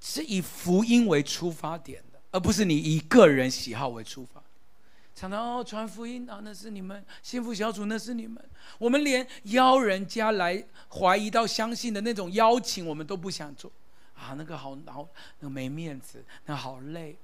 [0.01, 4.43] 是以福音为出发点的，而不是你以个人喜好为出发。
[5.15, 8.43] 常常哦，传福音啊，那是你们幸福小组，那是你们。
[8.79, 13.71] 我们连邀人家来怀疑到相信的那种邀请，我们都不想做
[14.15, 17.17] 啊，那个好好，那个没面子，那好累。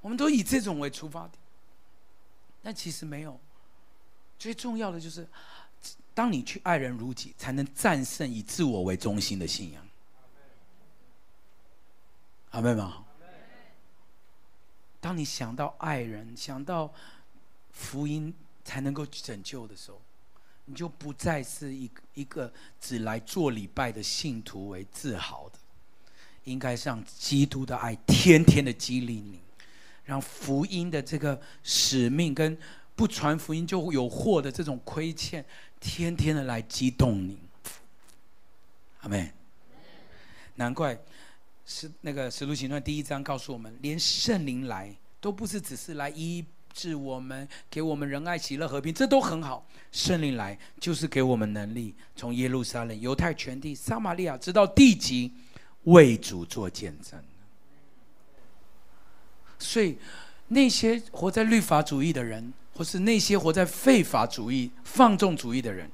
[0.00, 1.32] 我们都以这种为出发点，
[2.62, 3.40] 但其实没有。
[4.38, 5.26] 最重要的就是。
[6.14, 9.86] 当你去爱人如己，才能战胜以自我为中心的信仰。
[12.50, 13.04] 阿门吗？
[15.00, 16.92] 当你想到爱人，想到
[17.70, 20.00] 福音才能够拯救的时候，
[20.66, 25.58] 你就不再是一个一个只来做礼拜的信徒为自豪的，
[26.44, 29.40] 应该让基督的爱天天的激励你，
[30.04, 32.56] 让福音的这个使命跟
[33.02, 35.44] 不传福音就有祸的这种亏欠。
[35.80, 37.36] 天天的来激动你，
[39.00, 39.32] 阿妹。
[40.54, 40.96] 难怪
[41.66, 49.66] 是那个《使徒行传》第一章告诉我们，连圣灵来都不是只是来医治我们，给我们仁爱、喜乐、和平，这都很好。
[49.90, 55.32] 圣灵来就是给我们能力，从耶路撒冷、犹太全地、撒玛利亚直到地极，
[55.82, 57.20] 为主做见证。
[59.58, 59.98] 所以
[60.46, 62.52] 那些活在律法主义的人。
[62.74, 65.90] 或是那些活在废法主义、放纵主义的人，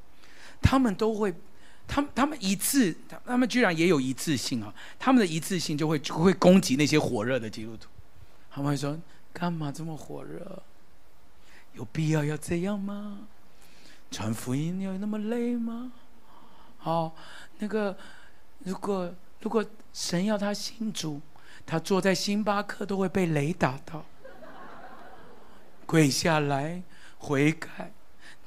[0.62, 1.34] 他们都会，
[1.86, 4.72] 他们他们一致，他们居然也有一致性啊！
[4.98, 7.88] 他们的一致性就会就会攻击那些火热的基督徒，
[8.50, 8.98] 他们会说：
[9.32, 10.62] 干嘛这么火热？
[11.74, 13.20] 有必要要这样吗？
[14.10, 15.92] 传福音要那么累吗？
[16.78, 17.14] 好，
[17.58, 17.96] 那个
[18.64, 21.20] 如果如果神要他信主，
[21.66, 24.04] 他坐在星巴克都会被雷打到。
[25.88, 26.82] 跪下来
[27.16, 27.90] 悔改，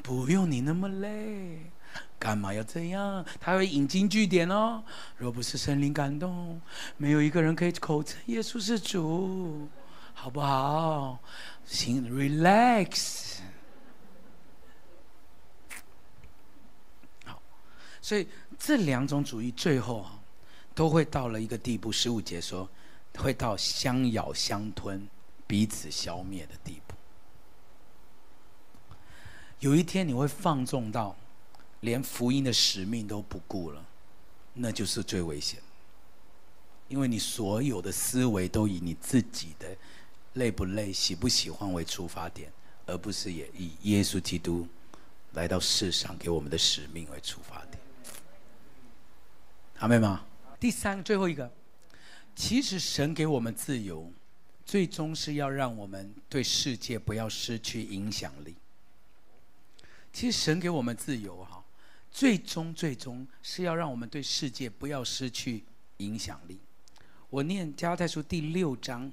[0.03, 1.71] 不用你那么累，
[2.19, 3.25] 干嘛要这样？
[3.39, 4.83] 他会引经据典哦。
[5.17, 6.61] 若不是圣灵感动，
[6.97, 9.67] 没有一个人可以口称耶稣是主。
[10.13, 11.17] 好不好？
[11.65, 13.39] 行，relax。
[17.25, 17.41] 好，
[17.99, 18.27] 所以
[18.59, 20.19] 这两种主义最后啊，
[20.75, 21.91] 都会到了一个地步。
[21.91, 22.69] 十五节说，
[23.17, 25.07] 会到相咬相吞、
[25.47, 26.90] 彼此消灭的地步。
[29.61, 31.15] 有一天你会放纵到，
[31.81, 33.85] 连福音的使命都不顾了，
[34.55, 35.61] 那就是最危险。
[36.87, 39.77] 因为你所有的思维都以你自己的
[40.33, 42.51] 累不累、喜不喜欢为出发点，
[42.87, 44.67] 而不是也以耶稣基督
[45.33, 47.79] 来到世上给我们的使命为出发点。
[49.77, 50.25] 阿们吗？
[50.59, 51.51] 第三，最后一个，
[52.35, 54.11] 其实神给我们自由，
[54.65, 58.55] 最终是要让我们对世界不要失去影响力。
[60.13, 61.63] 其实神给我们自由，哈，
[62.11, 65.63] 最终最终是要让我们对世界不要失去
[65.97, 66.59] 影响力。
[67.29, 69.11] 我念加太书第六章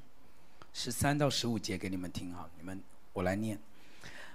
[0.73, 2.83] 十三到十五节给你们听哈，你们
[3.13, 3.59] 我来念。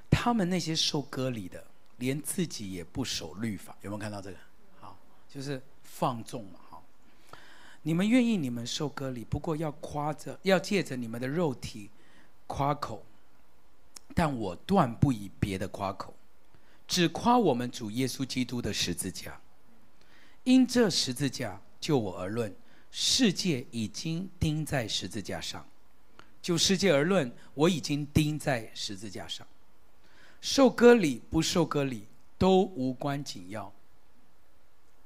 [0.09, 1.66] 他们那些受割礼的，
[1.97, 4.38] 连自己也不守律法，有没有看到这个？
[4.80, 4.97] 好，
[5.28, 6.82] 就是放纵嘛，哈。
[7.82, 11.89] 你们愿意你们受割礼，不过要夸着，要借着你们的肉体
[12.47, 13.03] 夸口，
[14.16, 16.16] 但我断不以别的夸口，
[16.93, 19.41] 只夸我们主耶稣基督的十字架。
[20.43, 22.55] 因这十字架，就我而论。
[22.91, 25.67] 世界已经钉在十字架上，
[26.39, 29.47] 就世界而论，我已经钉在十字架上。
[30.39, 32.05] 受割礼不受割礼
[32.37, 33.73] 都无关紧要，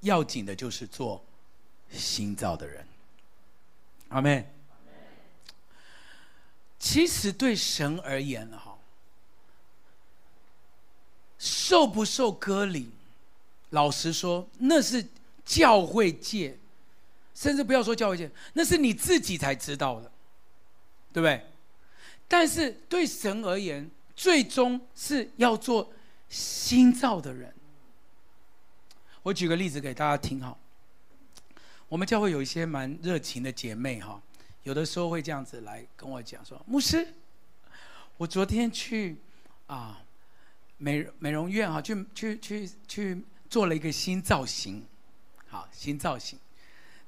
[0.01, 1.23] 要紧的就是做
[1.89, 2.85] 新造的人。
[4.09, 4.45] 阿门。
[6.77, 8.66] 其实对神而言，哈，
[11.37, 12.89] 受不受割礼，
[13.71, 15.05] 老实说，那是
[15.45, 16.57] 教会界。
[17.35, 20.11] 甚至不要说教会界，那是你自己才知道的，
[21.13, 21.45] 对不对？
[22.27, 25.93] 但是对神而言，最终是要做
[26.29, 27.53] 新造的人。
[29.21, 30.57] 我举个例子给大家听哈。
[31.87, 34.19] 我们教会有一些蛮热情的姐妹哈，
[34.63, 37.07] 有的时候会这样子来跟我讲说：“牧师，
[38.17, 39.17] 我昨天去
[39.67, 40.01] 啊
[40.77, 44.85] 美美容院哈，去去去去做了一个新造型，
[45.47, 46.39] 好，新造型。”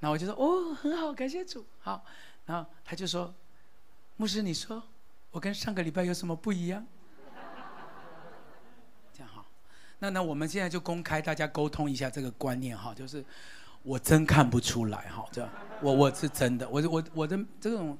[0.01, 1.65] 那我就说哦，很好，感谢主。
[1.79, 2.03] 好，
[2.45, 3.33] 然后他就说
[4.15, 4.81] ：“牧师，你说
[5.31, 6.85] 我跟上个礼拜有什么不一样？”
[9.13, 9.45] 这样哈，
[9.99, 13.23] 那那我们现在就公开大家沟通一下这个观念哈，就是
[13.83, 15.49] 我真看不出来哈，这样
[15.81, 17.97] 我我是真的，我我我的这种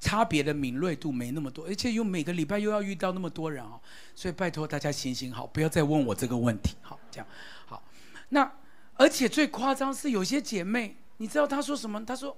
[0.00, 3.80] 差别的敏锐度没那么多，而且又每个礼拜又要遇到那么多人哦，
[4.16, 7.26] 所以拜托大家行行好，不要再问我这个问题，好，这样
[7.66, 7.82] 好，
[8.30, 8.52] 那。
[8.96, 12.04] 而且最夸张是有些姐妹，你知道她说什么？
[12.04, 12.36] 她说：“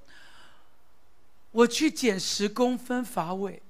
[1.51, 3.61] 我去减十公分发尾，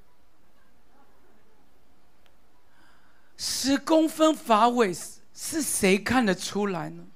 [3.39, 7.07] 十公分发尾是是谁看得出来呢？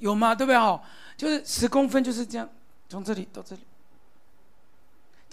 [0.00, 0.34] 有吗？
[0.34, 0.58] 对不对？
[0.58, 0.84] 好，
[1.16, 2.50] 就是十公分就是这样，
[2.88, 3.62] 从这里到这里，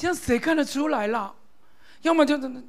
[0.02, 1.32] 这样谁看得出来啦？
[2.02, 2.68] 要么就等等，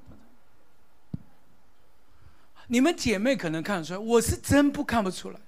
[2.67, 5.41] 你们姐妹可能看得出来，我是真不看不出来。”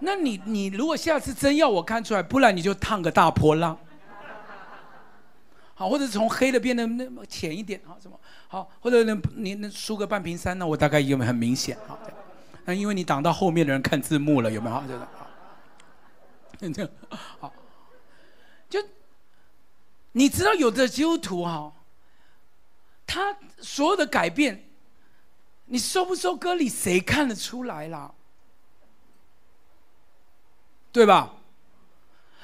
[0.00, 3.78] 那你你如果下次真要我看出来，不然你就烫个大波浪，
[5.74, 8.18] 好，或者从黑的变得那么浅一点，好什么
[8.48, 11.76] 好，或者呢你能梳个半瓶山，那我大概有没有很明显？
[11.86, 11.98] 好，
[12.64, 14.74] 那因为你挡到后面的人看字幕了，有没有？
[14.74, 14.82] 好，
[16.58, 16.90] 这个
[17.38, 17.52] 好，
[20.12, 21.72] 你知道有的基督徒哈，
[23.06, 24.64] 他所有的改变，
[25.66, 28.12] 你收不收割礼，谁看得出来啦？
[30.92, 31.34] 对吧？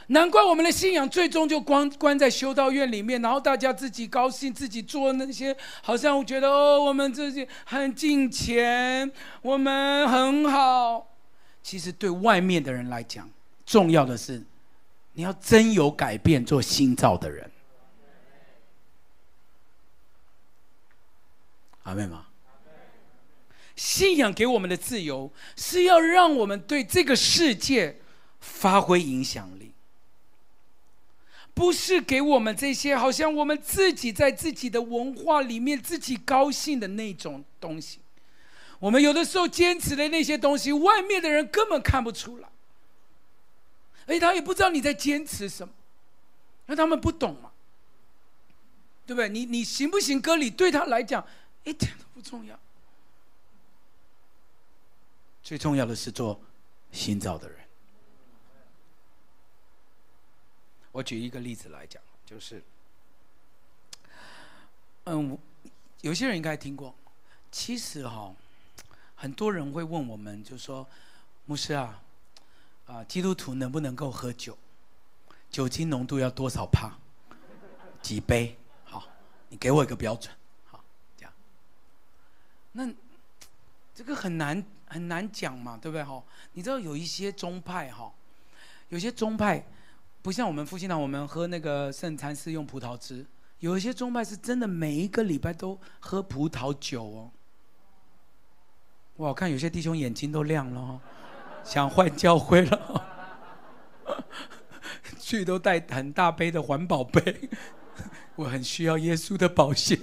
[0.08, 9.10] 难怪我们的信仰最终就关关在修道院里面，然后大家自己高兴，自己做那些，好像我觉得哦，我们自己很敬虔，
[9.42, 11.08] 我们很好。
[11.60, 13.28] 其实对外面的人来讲，
[13.64, 14.40] 重要的是
[15.14, 17.50] 你要真有改变，做新造的人。
[21.86, 22.26] 阿们吗？
[23.74, 27.96] 信仰给我们的自由，是要让我们对这个世界。
[28.38, 29.72] 发挥影响力，
[31.52, 37.98] 不是给我们这些好像我们自己在自己的文化里面自己高兴的那种东西。
[38.78, 42.48] 我们有的时候坚持的那些东西，外面的人根本看不出来，
[44.06, 45.74] 而且他也不知道你在坚持什么，
[46.66, 47.50] 那他们不懂嘛，
[49.06, 49.28] 对不对？
[49.28, 51.26] 你你行不行割礼，对他来讲
[51.66, 52.56] 一点都不重要，
[55.42, 56.40] 最重要的是做
[56.92, 57.58] 新造的人。
[60.92, 62.62] 我举一个例子来讲，就是
[65.04, 65.36] 嗯，
[66.02, 66.94] 有些人应该听过。
[67.50, 68.32] 其实哈，
[69.16, 70.86] 很多人会问我们，就说
[71.46, 72.00] 牧师啊，
[72.86, 74.56] 啊，基督徒能不能够喝酒？
[75.50, 76.96] 酒精浓度要多少帕？
[78.00, 78.56] 几杯？
[78.84, 79.08] 好，
[79.48, 80.32] 你给我一个标准。
[82.76, 82.86] 那
[83.94, 86.04] 这个很难很难讲嘛，对不对？
[86.04, 86.22] 哈，
[86.52, 88.12] 你知道有一些宗派哈，
[88.90, 89.64] 有些宗派
[90.20, 93.24] 不像我们复兴堂，我们喝那个圣餐是用葡萄汁。
[93.60, 97.30] 有一些宗派是真的每一个礼拜都喝葡萄酒哦。
[99.16, 101.00] 我看有些弟兄眼睛都亮了哦，
[101.64, 103.06] 想换教会了，
[105.18, 107.48] 去都带很大杯的环保杯。
[108.34, 109.98] 我很需要耶稣的宝血。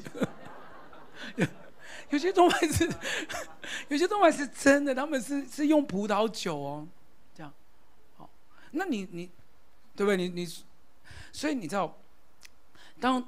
[2.13, 2.87] 有些宗派是，
[3.89, 6.87] 有些宗派是真的，他们是是用葡萄酒哦，
[7.35, 7.51] 这样。
[8.15, 8.29] 好，
[8.71, 9.29] 那你你，
[9.95, 10.17] 对不对？
[10.17, 10.47] 你你，
[11.31, 11.97] 所以你知道，
[12.99, 13.25] 当。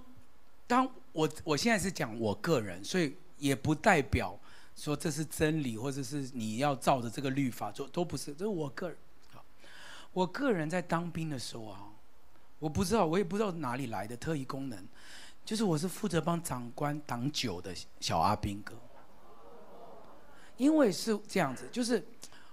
[0.68, 4.36] 当我我现在是讲我个人，所以也不代表
[4.76, 8.34] 说这是真理，或者是你要照着这个律法做，都不是。
[8.34, 8.98] 这是我个人。
[9.32, 9.46] 好
[10.12, 11.86] 我个人在当兵的时候啊，
[12.58, 14.88] 我不知道，我也不知道哪里来的特异功能，
[15.46, 18.74] 就是我是负责帮长官挡酒的小阿兵哥。
[20.58, 22.04] 因为是这样子，就是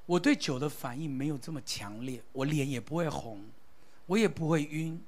[0.07, 3.41] 我对酒的反应没有这么强烈，我脸也不会红，
[4.07, 5.01] 我也不会晕，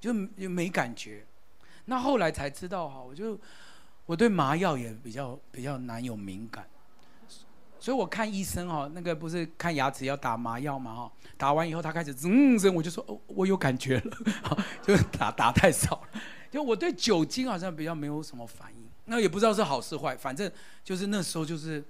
[0.00, 1.24] 就没感觉。
[1.84, 3.38] 那后来才知道哈，我就
[4.06, 6.66] 我对麻药也比较比较难有敏感，
[7.78, 14.16] 所以我看医生哈，那个不是看牙齿要打麻药嘛哈，打完以后他开始嗯声，我就说哦，我有感觉了，
[14.82, 16.20] 就打打太少了，
[16.50, 20.50] 就我对酒精好像比较没有什么反应，那也不知道是好是坏，反正
[20.82, 21.84] 就是那时候就是，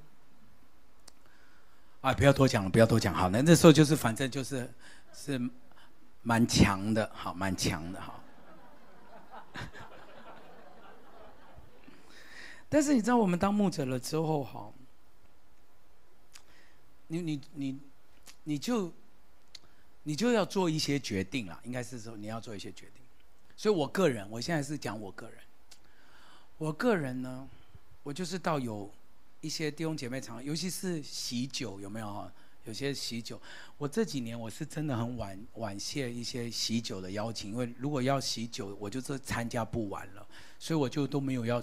[2.02, 4.70] 啊不要多讲了，不要多讲好，那那时候就是反正就是
[5.14, 5.40] 是
[6.22, 8.20] 蛮强的，好蛮强的哈。
[12.68, 14.70] 但是你知道，我们当牧者了之后，哈，
[17.08, 17.80] 你你你，
[18.44, 18.92] 你就
[20.02, 23.02] 你就要做一些决定了，应该是说你要做一些决定。
[23.60, 25.38] 所以我个人，我现在是讲我个人，
[26.56, 27.46] 我个人呢，
[28.02, 28.90] 我就是到有
[29.42, 32.32] 一些弟兄姐妹场，尤其是喜酒，有没有哈？
[32.64, 33.38] 有些喜酒，
[33.76, 40.26] 我这几年我是真的很婉婉谢一些喜酒的邀请，因为如果要喜酒，我就是参加不完了，
[40.58, 41.62] 所以我就都没有要。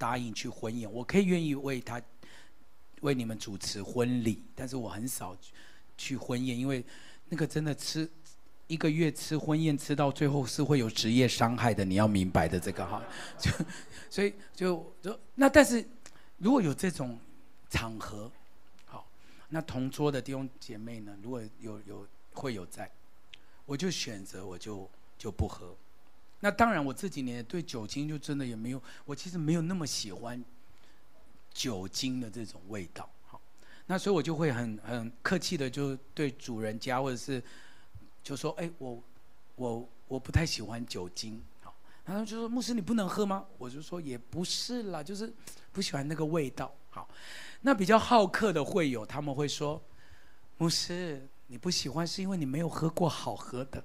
[0.00, 2.00] 答应去婚宴，我可以愿意为他
[3.00, 5.36] 为你们主持婚礼，但是我很少
[5.96, 6.84] 去婚宴，因为
[7.28, 8.08] 那个真的吃
[8.68, 13.02] 一个月吃婚宴吃到最后是会有职业伤害的，你要明白的这个哈，
[13.36, 13.50] 就
[14.08, 15.84] 所以就就那但是
[16.36, 17.18] 如果有这种
[17.70, 18.30] 场合，
[18.84, 19.06] 好，
[19.48, 22.90] 那同桌的弟兄姐妹呢，如果有有会有在，
[23.66, 24.88] 我就选择我就
[25.18, 25.74] 就不喝。
[26.40, 30.44] 那当然，我这几年对酒精就真的也没有，我其实没有那么喜欢
[31.52, 33.08] 酒精的这种味道。
[33.26, 33.40] 好，
[33.86, 37.42] 那所以我就会很很客气的就对主人家或者是
[38.22, 39.02] 就说，哎，我
[39.56, 41.42] 我我不太喜欢酒精。
[41.62, 43.44] 好，然后就说牧师你不能喝吗？
[43.58, 45.32] 我就说也不是啦，就是
[45.72, 46.72] 不喜欢那个味道。
[46.90, 47.08] 好，
[47.60, 49.80] 那比较好客的会友他们会说，
[50.56, 53.82] 牧师你不喜欢是因为你没有喝过好喝的。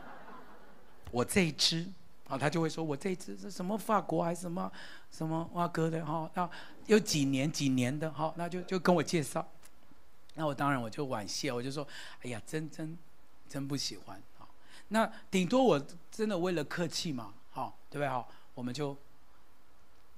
[1.10, 1.86] 我这一支，
[2.28, 4.70] 啊，他就会说，我这一支是什么法国还是什么
[5.10, 6.48] 什么哇哥的哈，那
[6.86, 9.46] 有几年几年的哈，那就就跟我介绍，
[10.34, 11.86] 那我当然我就惋惜，我就说，
[12.22, 12.96] 哎呀，真真
[13.48, 14.46] 真不喜欢，啊，
[14.88, 18.08] 那顶多我真的为了客气嘛，好，对不对？
[18.08, 18.96] 好，我们就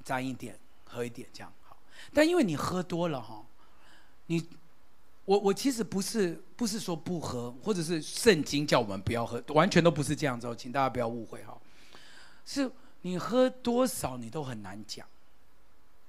[0.04, 1.76] 沾一点，喝一点这样，好，
[2.12, 3.44] 但因为你喝多了哈，
[4.26, 4.48] 你。
[5.26, 11.56] 我我其实不是不是说不喝，或者是圣经叫我们不要喝，完全都不是这样子哦，请大家不要误会哈。
[12.44, 12.68] 是
[13.02, 15.06] 你喝多少你都很难讲，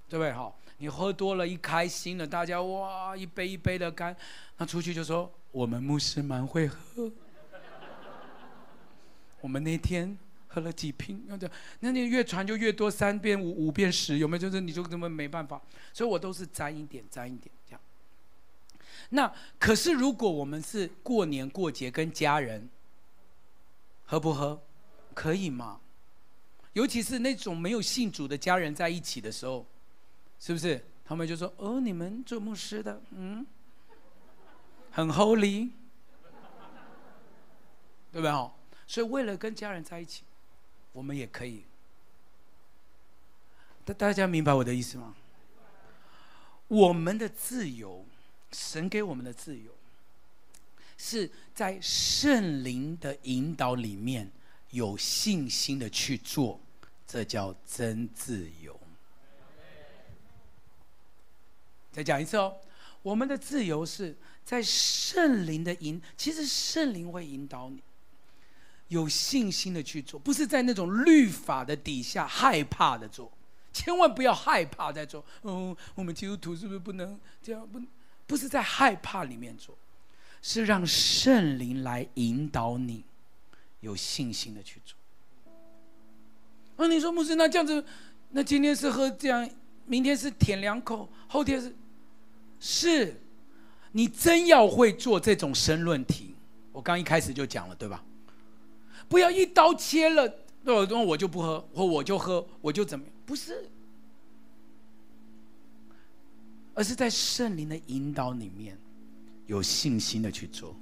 [0.10, 0.52] 对不对哈？
[0.78, 4.16] 你喝多了，一开心了，大家哇一杯一杯的干，
[4.58, 7.12] 那出去就说我们牧师蛮会喝，
[9.42, 11.48] 我们那天喝了几瓶，那就
[11.82, 14.40] 那你越传就越多，三遍五五遍十，有没有？
[14.40, 15.62] 就是你就根本没办法，
[15.94, 17.82] 所以我都是沾一点沾一点这样。
[19.10, 22.70] 那可是，如果我们是过年过节跟家人，
[24.06, 24.62] 喝不喝？
[25.14, 25.82] 可以吗？
[26.74, 29.66] 尤其是那种没有信主的家人在一起的时候，
[30.40, 30.82] 是不是？
[31.04, 33.46] 他们就说：“哦，你们做牧师的，嗯，
[34.92, 35.72] 很 holy，
[38.12, 38.32] 对不对？
[38.32, 38.54] 哈，
[38.86, 40.24] 所以为了跟家人在一起，
[40.94, 41.64] 我们也可以。
[43.86, 45.16] 大大家明白我的意思吗？
[46.68, 48.06] 我们的自由。
[48.54, 49.72] 神给我们的自由，
[50.98, 54.30] 是在圣灵的引导里面
[54.72, 56.60] 有信心的去做
[57.08, 58.78] 这叫真自由。
[61.94, 62.58] 再讲一次哦，
[63.02, 64.18] 我们的自由是
[64.52, 67.82] 在圣灵的引，其实圣灵会引导你，
[68.90, 73.32] 有信心的去做，不是在那种律法的底下害怕的做，
[73.72, 75.24] 千万不要害怕在做。
[75.44, 77.66] 嗯，我们基督徒是不是不能这样？
[77.66, 77.82] 不，
[78.28, 79.74] 不是在害怕里面做，
[80.42, 83.06] 是让圣灵来引导你，
[83.80, 84.98] 有信心的去做。
[86.76, 87.82] 那、啊、你说牧师，那这样子，
[88.32, 89.50] 那今天是喝这样，
[89.86, 91.74] 明天是舔两口，后天是，
[92.60, 93.22] 是，
[93.92, 96.36] 你真要会做这种申论题，
[96.72, 98.04] 我刚一开始就讲了，对吧？
[99.10, 100.34] 不要一刀切了，
[100.64, 100.74] 那
[101.04, 103.14] 我就不喝，或我就喝，我就怎么样？
[103.26, 103.70] 不是，
[106.74, 108.78] 而是在圣灵的引导里面，
[109.48, 110.76] 有信心的去做，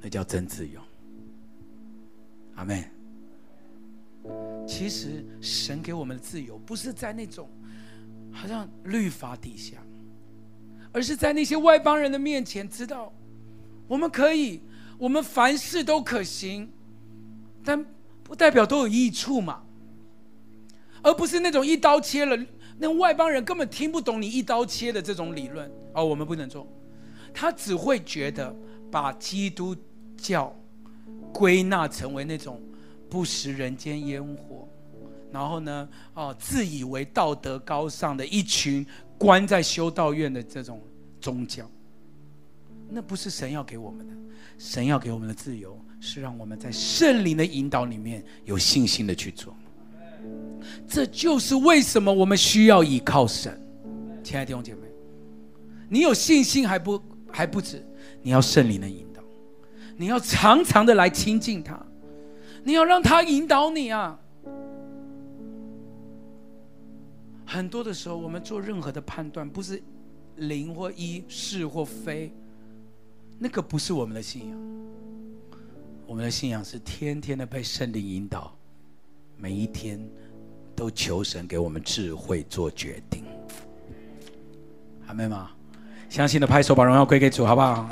[0.00, 0.80] 那叫真自由。
[2.56, 2.90] 阿门。
[4.66, 7.48] 其实神给我们的自由，不是在那种
[8.32, 9.76] 好像律法底下，
[10.94, 13.12] 而是在那些外邦人的面前，知道
[13.86, 14.62] 我们可以，
[14.96, 16.70] 我们凡事都可行，
[17.62, 17.84] 但
[18.22, 19.62] 不代表都有益处嘛。
[21.02, 22.42] 而不是那种一刀切了，
[22.78, 26.66] 那外邦人根本听不懂你一刀切的这种理论，哦，我们不能做，
[27.34, 28.56] 他只会觉得
[28.90, 29.76] 把基督
[30.16, 30.56] 教
[31.32, 32.62] 归纳成为那种。
[33.06, 34.66] 不食人间烟火，
[35.30, 38.84] 然后呢，哦，自以为道德高尚的一群
[39.24, 40.82] 关在修道院的这种
[41.18, 41.64] 宗教，
[42.90, 44.12] 那不是神要给我们的。
[44.58, 49.56] 神要给我们的自由，是让我们在圣灵的引导里面有信心的去做。
[50.86, 53.58] 这就是为什么我们需要依靠神。
[54.22, 54.82] 亲爱的弟兄姐妹，
[55.88, 57.02] 你有信心还不
[57.32, 57.84] 还不止，
[58.22, 59.22] 你要圣灵的引导，
[59.96, 61.80] 你要常常的来亲近他。
[62.62, 64.18] 你要让他引导你啊！
[67.46, 69.82] 很多的时候，我们做任何的判断，不是
[70.36, 72.32] 零或一，是或非，
[73.38, 74.58] 那个不是我们的信仰。
[76.06, 78.54] 我们的信仰是天天的被圣灵引导，
[79.36, 79.98] 每一天
[80.74, 83.24] 都求神给我们智慧做决定。
[85.06, 85.50] 阿们吗？
[86.08, 87.88] 相信的拍手，把荣耀归给主，好不好？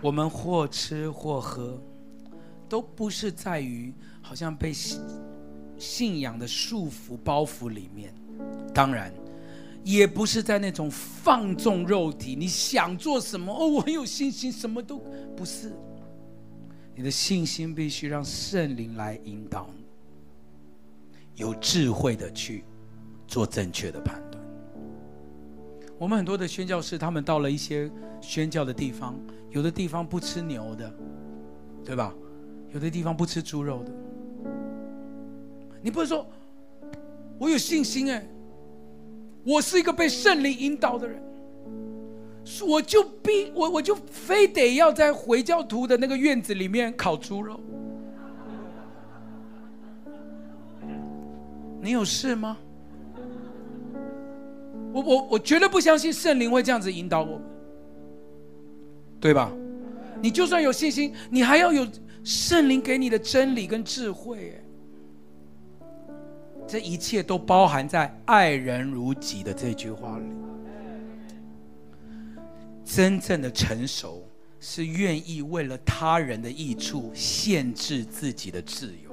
[0.00, 1.80] 我们或吃或喝，
[2.68, 4.72] 都不是在于好像被
[5.82, 8.14] 信仰的束缚包袱里面，
[8.72, 9.12] 当然，
[9.82, 12.36] 也不是在那种放纵肉体。
[12.36, 13.52] 你想做什么？
[13.52, 15.02] 哦，我很有信心，什么都
[15.36, 15.72] 不是。
[16.94, 19.84] 你的信心必须让圣灵来引导你，
[21.34, 22.64] 有智慧的去
[23.26, 24.40] 做正确的判断。
[25.98, 29.18] 我们很多的宣教士，他们到了一些宣教的地方。
[29.50, 30.94] 有的地方不吃牛的，
[31.84, 32.14] 对吧？
[32.72, 33.92] 有的地方不吃猪肉的。
[35.82, 36.26] 你不是说，
[37.38, 38.26] 我有信心哎，
[39.44, 41.20] 我是一个被圣灵引导的人，
[42.66, 47.58] 我就必我我就非得要在回教徒的那个院子里面烤猪肉。
[51.80, 52.56] 你有事吗？
[54.92, 57.42] 我我我绝对不相信圣灵会这样子引导我们。
[59.20, 59.50] 对吧？
[60.20, 61.86] 你就算有信心，你还要有
[62.22, 64.61] 圣灵给你的真理跟智慧哎。
[66.66, 70.26] 这一切都包含在“爱人如己”的这句话里。
[72.84, 74.26] 真正的成熟
[74.60, 79.10] 是愿意为了他人的益处限制自己的自由。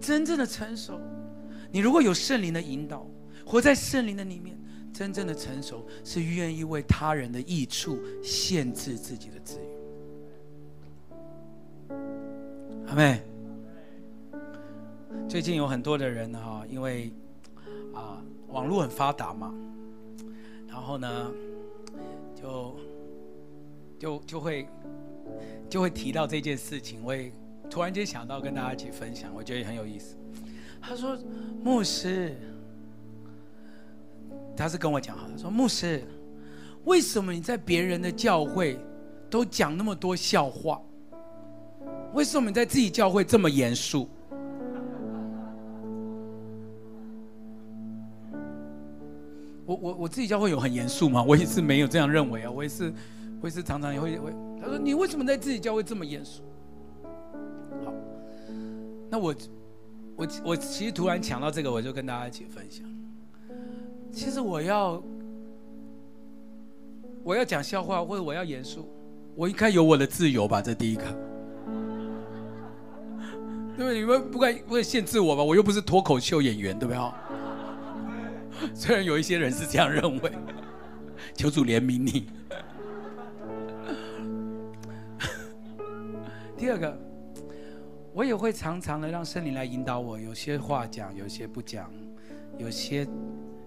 [0.00, 0.98] 真正的成熟，
[1.70, 3.06] 你如果有圣灵的引导，
[3.44, 4.58] 活在圣灵的里面。
[4.92, 9.54] 真正的成熟是愿意为他人的益处限制自己的自
[11.88, 11.96] 由。
[12.88, 13.22] 阿妹，
[15.28, 17.12] 最近有很多的人哈，因为
[17.94, 19.54] 啊网络很发达嘛，
[20.66, 21.30] 然后呢，
[22.34, 22.76] 就
[23.98, 24.68] 就就会
[25.68, 27.32] 就会提到这件事情，我也
[27.68, 30.16] 突然间想到跟大家一起分享，我觉得也很有意思。
[30.80, 31.18] 他说
[31.62, 32.36] ：“牧师。”
[34.56, 36.02] 他是跟我讲哈，他说牧师，
[36.84, 38.78] 为什么你在别人的教会
[39.30, 40.80] 都讲那么多笑话？
[42.12, 44.08] 为什么你在自己教会这么严肃？
[49.70, 51.22] 我我我自己教会有很严肃吗？
[51.22, 52.92] 我也是没有这样认为啊，我也是，
[53.40, 54.32] 我也是常常也会会。
[54.60, 56.42] 他说你为什么在自己教会这么严肃？
[57.84, 57.94] 好，
[59.08, 59.32] 那我
[60.16, 62.84] 我我其实突然想到这个，我就跟大家一起分享。
[64.10, 65.00] 其实我要，
[67.22, 68.88] 我要讲笑话或者我要严肃，
[69.36, 70.60] 我应该有我的自由吧？
[70.60, 71.04] 这第一个。
[73.78, 74.00] 对不对？
[74.00, 75.44] 你们不该不会限制我吧？
[75.44, 77.00] 我又不是脱口秀演员，对不对？
[78.74, 80.32] 虽然有一些人是这样认为，
[81.34, 82.26] 求主怜悯你。
[86.56, 86.98] 第二个，
[88.12, 91.90] 我也会常常的让圣灵来引导我，有些话讲，有些不讲，
[92.58, 93.06] 有些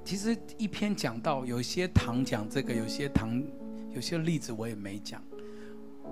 [0.06, 3.42] 其实一篇讲到，有些堂讲这个，有些堂
[3.90, 5.22] 有些例子我也没讲，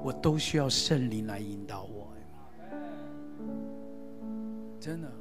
[0.03, 2.07] 我都需要圣灵来引导我。
[4.79, 5.11] 真的，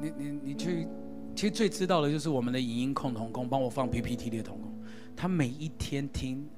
[0.00, 0.86] 你你你去，
[1.34, 4.72] 其实最知道的就是我们的影音控同工，帮我放 PPT 的同工，
[5.16, 6.48] 他每一天听，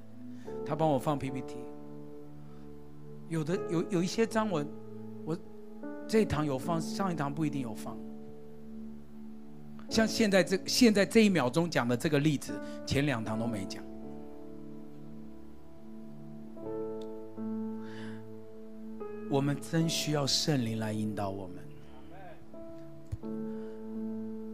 [0.65, 1.55] 他帮我放 PPT。
[3.29, 4.65] 有的有有一些章文
[5.25, 5.37] 我
[6.07, 7.97] 这一堂有放，上一堂不一定有放。
[9.89, 12.53] 像现在这现在这一秒钟讲的这个例子，
[12.85, 13.83] 前两堂都没讲。
[19.29, 21.57] 我们真需要圣灵来引导我们。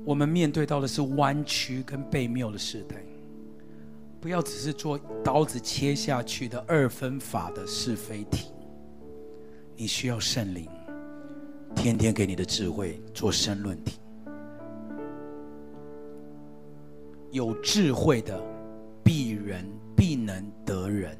[0.05, 2.97] 我们面对到的是弯曲跟悖谬的时代，
[4.19, 8.47] 不要只是做刀子切下去的二分法的是非题。
[9.75, 10.67] 你需要圣灵，
[11.73, 13.99] 天天给你的智慧做申论题。
[17.31, 18.39] 有智慧的，
[19.03, 21.17] 必人必能得人，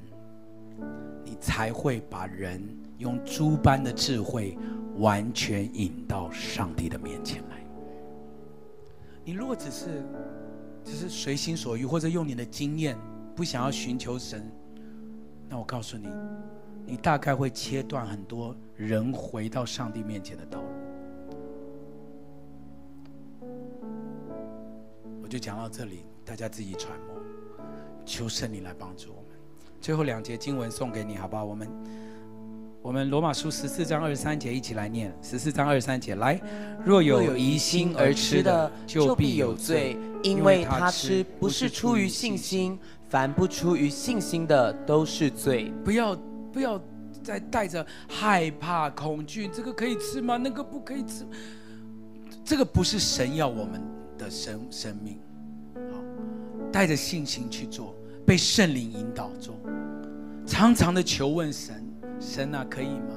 [1.23, 2.61] 你才会把人
[2.97, 4.57] 用诸般的智慧
[4.97, 7.62] 完全引到上帝的面前来。
[9.25, 10.03] 你如果只是
[10.83, 12.97] 只是随心所欲，或者用你的经验，
[13.35, 14.51] 不想要寻求神，
[15.47, 16.07] 那我告诉你。
[16.85, 20.67] 你大概会切断很多人回到上帝面前的道路。
[25.21, 27.15] 我就讲到这里，大家自己揣摩，
[28.05, 29.31] 求圣灵来帮助我们。
[29.79, 31.45] 最后两节经文送给你，好不好？
[31.45, 31.69] 我们
[32.83, 35.11] 我们罗马书十四章二十三节一起来念。
[35.21, 36.37] 十四章二十三节，来，
[36.83, 42.77] 若有疑心而吃的，就必有罪，因为他吃不是出于信心，
[43.07, 45.73] 凡不出于信心的都是罪。
[45.83, 46.15] 不要。
[46.53, 46.79] 不要
[47.23, 50.37] 再带着害怕、恐惧，这个可以吃吗？
[50.37, 51.25] 那个不可以吃。
[52.45, 53.81] 这个不是神要我们
[54.19, 55.17] 的生生命。
[55.73, 55.97] 好，
[56.71, 59.55] 带着信心去做，被圣灵引导做，
[60.45, 61.82] 常常的求问神，
[62.23, 63.15] 神啊，可以吗？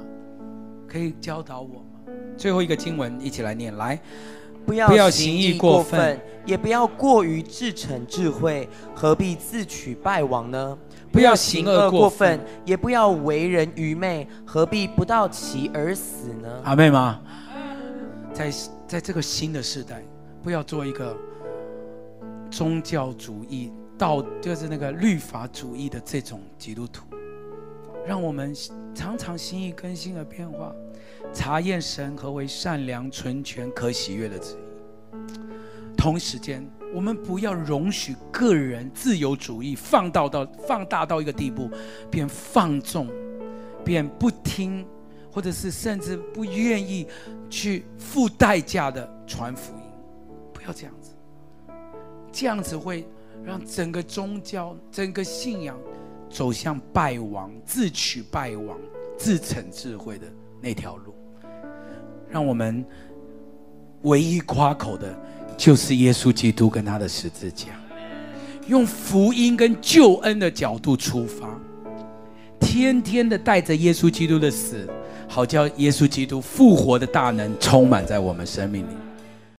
[0.87, 2.13] 可以教导我吗？
[2.35, 3.99] 最后一个经文，一起来念，来，
[4.65, 10.77] 不要不要行义过分，也不要过于自逞智慧，何必自取败亡呢？
[11.11, 16.61] 不要行恶过分，也不要为人愚昧，何必不到其而死呢？
[16.63, 17.21] 阿妹吗？
[18.33, 18.51] 在
[18.85, 20.03] 在这个新的时代，
[20.43, 21.17] 不要做一个
[22.51, 27.06] 宗教主义、道就是那个律法主义的这种基督徒。
[28.07, 28.55] 让我们
[28.95, 30.73] 常常心意更新而变化，
[31.33, 35.97] 查验神何为善良、纯全、可喜悦的旨意。
[35.97, 36.65] 同时间。
[36.95, 41.69] 我们不要容许个人自由主义放大到放大到一个地步，
[42.09, 43.09] 便放纵，
[43.83, 44.87] 便不听，
[45.29, 47.05] 或者是甚至不愿意
[47.49, 49.83] 去付代价的传福音。
[50.53, 51.11] 不要这样子，
[52.31, 53.05] 这样子会
[53.43, 55.77] 让整个宗教、整个信仰
[56.29, 58.77] 走向败亡、自取败亡、
[59.17, 60.27] 自逞智慧的
[60.61, 61.15] 那条路。
[62.29, 62.85] 让我们
[64.03, 65.17] 唯一夸口的。
[65.57, 67.69] 就是耶稣基督跟他的十字架，
[68.67, 71.59] 用福音跟救恩的角度出发，
[72.59, 74.87] 天天的带着耶稣基督的死，
[75.27, 78.91] 好叫耶稣基督复活的大能充满在我们生命里。